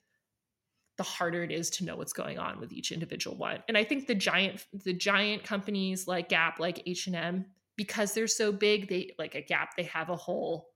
[0.98, 3.62] the harder it is to know what's going on with each individual one.
[3.68, 8.52] And i think the giant the giant companies like gap like h&m because they're so
[8.52, 10.68] big they like a gap they have a whole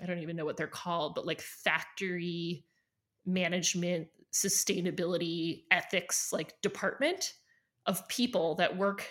[0.00, 2.64] i don't even know what they're called but like factory
[3.26, 7.34] management sustainability ethics like department
[7.86, 9.06] of people that work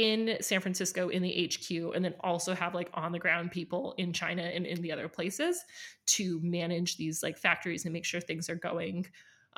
[0.00, 3.94] in San Francisco in the HQ and then also have like on the ground people
[3.98, 5.62] in China and in the other places
[6.06, 9.06] to manage these like factories and make sure things are going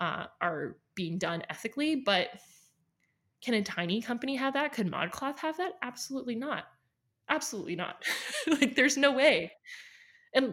[0.01, 1.94] uh, are being done ethically.
[1.94, 2.31] But
[3.40, 4.73] can a tiny company have that?
[4.73, 5.74] Could modcloth have that?
[5.81, 6.64] Absolutely not.
[7.28, 8.05] Absolutely not.
[8.48, 9.52] Like there's no way.
[10.35, 10.47] And,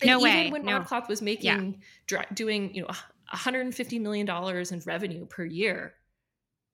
[0.00, 0.50] and no even way.
[0.50, 0.80] when no.
[0.80, 2.24] modcloth was making yeah.
[2.34, 5.94] doing you know 150 million dollars in revenue per year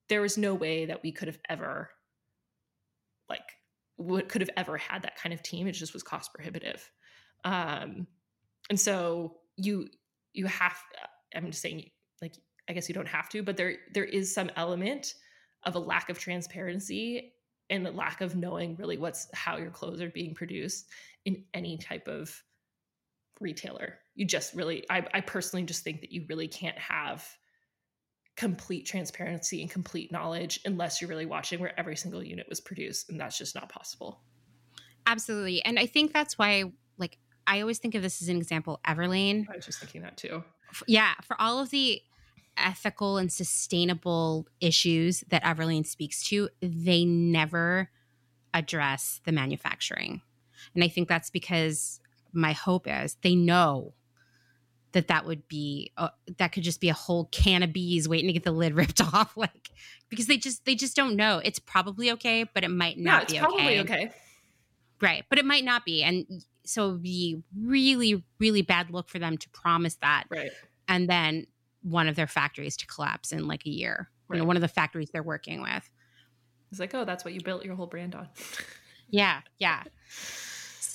[0.07, 1.89] there was no way that we could have ever
[3.29, 3.57] like
[3.97, 5.67] what could have ever had that kind of team.
[5.67, 6.89] It just was cost prohibitive.
[7.43, 8.07] Um,
[8.69, 9.87] and so you
[10.33, 10.77] you have
[11.35, 11.89] I'm just saying
[12.21, 12.35] like
[12.69, 15.15] I guess you don't have to, but there there is some element
[15.63, 17.33] of a lack of transparency
[17.69, 20.87] and a lack of knowing really what's how your clothes are being produced
[21.25, 22.43] in any type of
[23.39, 23.99] retailer.
[24.15, 27.27] You just really, I, I personally just think that you really can't have
[28.35, 33.09] complete transparency and complete knowledge unless you're really watching where every single unit was produced.
[33.09, 34.21] And that's just not possible.
[35.07, 35.63] Absolutely.
[35.63, 36.65] And I think that's why,
[36.97, 37.17] like,
[37.47, 39.45] I always think of this as an example Everlane.
[39.49, 40.43] I was just thinking that too.
[40.87, 41.13] Yeah.
[41.23, 42.01] For all of the
[42.57, 47.89] ethical and sustainable issues that Everlane speaks to, they never
[48.53, 50.21] address the manufacturing.
[50.73, 51.99] And I think that's because
[52.33, 53.93] my hope is they know
[54.95, 56.07] that that would be uh,
[56.37, 59.01] that could just be a whole can of bees waiting to get the lid ripped
[59.01, 59.69] off like
[60.09, 61.41] because they just they just don't know.
[61.43, 64.11] It's probably okay but it might not it's be probably okay.
[65.01, 66.25] right but it might not be and
[66.63, 70.23] so it'd be really really bad look for them to promise that.
[70.29, 70.51] Right.
[70.87, 71.45] And then
[71.81, 74.09] one of their factories to collapse in like a year.
[74.27, 74.37] Right.
[74.37, 75.89] you know one of the factories they're working with.
[76.71, 78.29] It's like oh that's what you built your whole brand on.
[79.09, 79.83] Yeah yeah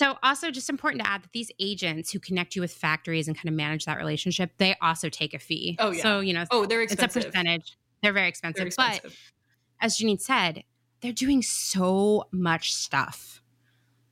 [0.00, 3.36] so, also just important to add that these agents who connect you with factories and
[3.36, 5.76] kind of manage that relationship, they also take a fee.
[5.78, 6.02] Oh, yeah.
[6.02, 7.18] So, you know, oh, they're expensive.
[7.18, 7.76] It's a percentage.
[8.02, 8.56] They're very expensive.
[8.56, 9.02] They're expensive.
[9.02, 10.64] But as Janine said,
[11.02, 13.42] they're doing so much stuff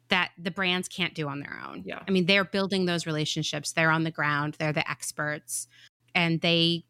[0.08, 1.84] that the brands can't do on their own.
[1.86, 2.02] Yeah.
[2.06, 3.72] I mean, they're building those relationships.
[3.72, 4.56] They're on the ground.
[4.58, 5.68] They're the experts,
[6.14, 6.84] and they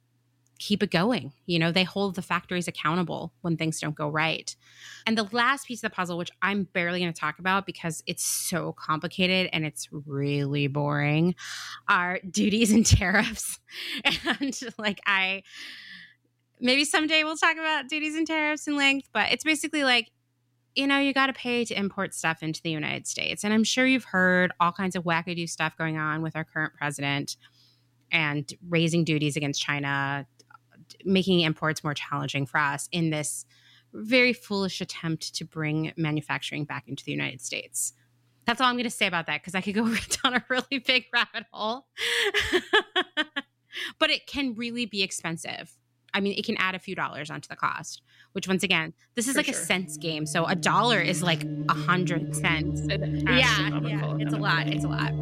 [0.59, 1.32] keep it going.
[1.47, 4.55] You know, they hold the factories accountable when things don't go right.
[5.06, 8.02] And the last piece of the puzzle, which I'm barely going to talk about because
[8.06, 11.35] it's so complicated and it's really boring,
[11.89, 13.60] are duties and tariffs.
[14.05, 15.43] and like, I
[16.60, 20.10] maybe someday we'll talk about duties and tariffs in length, but it's basically like,
[20.74, 23.44] you know, you got to pay to import stuff into the United States.
[23.44, 26.74] And I'm sure you've heard all kinds of wackadoo stuff going on with our current
[26.74, 27.36] president
[28.10, 30.26] and raising duties against China,
[31.05, 33.45] making imports more challenging for us in this
[33.93, 37.95] very foolish attempt to bring manufacturing back into the United States.
[38.45, 39.85] That's all I'm going to say about that because I could go
[40.23, 41.87] down a really big rabbit hole.
[43.99, 45.77] but it can really be expensive.
[46.15, 48.03] I mean, it can add a few dollars onto the cost,
[48.33, 49.55] which once again, this is For like sure.
[49.55, 50.25] a cents game.
[50.25, 52.81] So a dollar is like a hundred cents.
[52.89, 54.69] yeah, yeah, it's a lot.
[54.69, 55.12] It's a lot.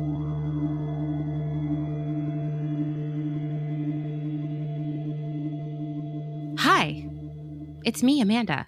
[7.87, 8.67] It's me, Amanda.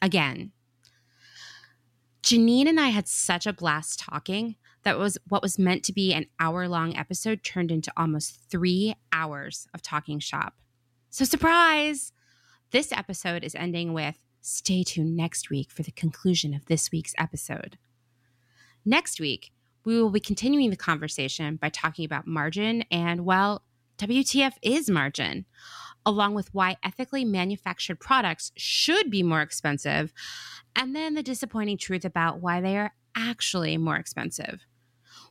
[0.00, 0.52] Again.
[2.22, 6.14] Janine and I had such a blast talking that was what was meant to be
[6.14, 10.54] an hour long episode turned into almost three hours of talking shop.
[11.10, 12.12] So, surprise!
[12.70, 17.14] This episode is ending with stay tuned next week for the conclusion of this week's
[17.18, 17.76] episode.
[18.84, 19.52] Next week,
[19.84, 23.62] we will be continuing the conversation by talking about margin and, well,
[23.98, 25.44] WTF is margin
[26.08, 30.10] along with why ethically manufactured products should be more expensive,
[30.74, 34.60] and then the disappointing truth about why they are actually more expensive.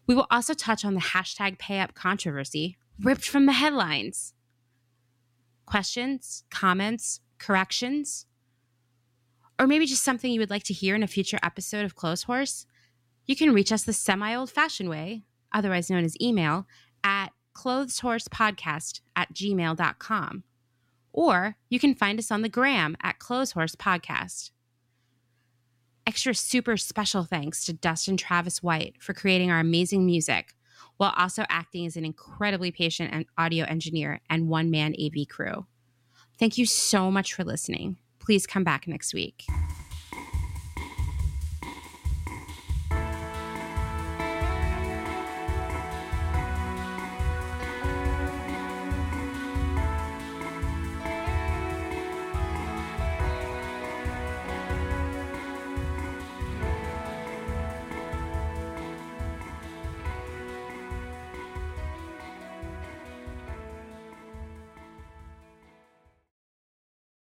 [0.06, 4.36] We will also touch on the hashtag payup controversy ripped from the headlines.
[5.66, 8.28] Questions, comments, corrections?
[9.60, 12.68] Or maybe just something you would like to hear in a future episode of Clotheshorse?
[13.26, 16.68] You can reach us the semi old fashioned way, otherwise known as email,
[17.04, 20.44] at clotheshorsepodcast at gmail.com
[21.18, 24.52] or you can find us on the gram at Clotheshorse Podcast.
[26.06, 30.53] Extra super special thanks to Dustin Travis White for creating our amazing music
[30.98, 35.65] while also acting as an incredibly patient and audio engineer and one man AV crew.
[36.38, 37.98] Thank you so much for listening.
[38.19, 39.44] Please come back next week.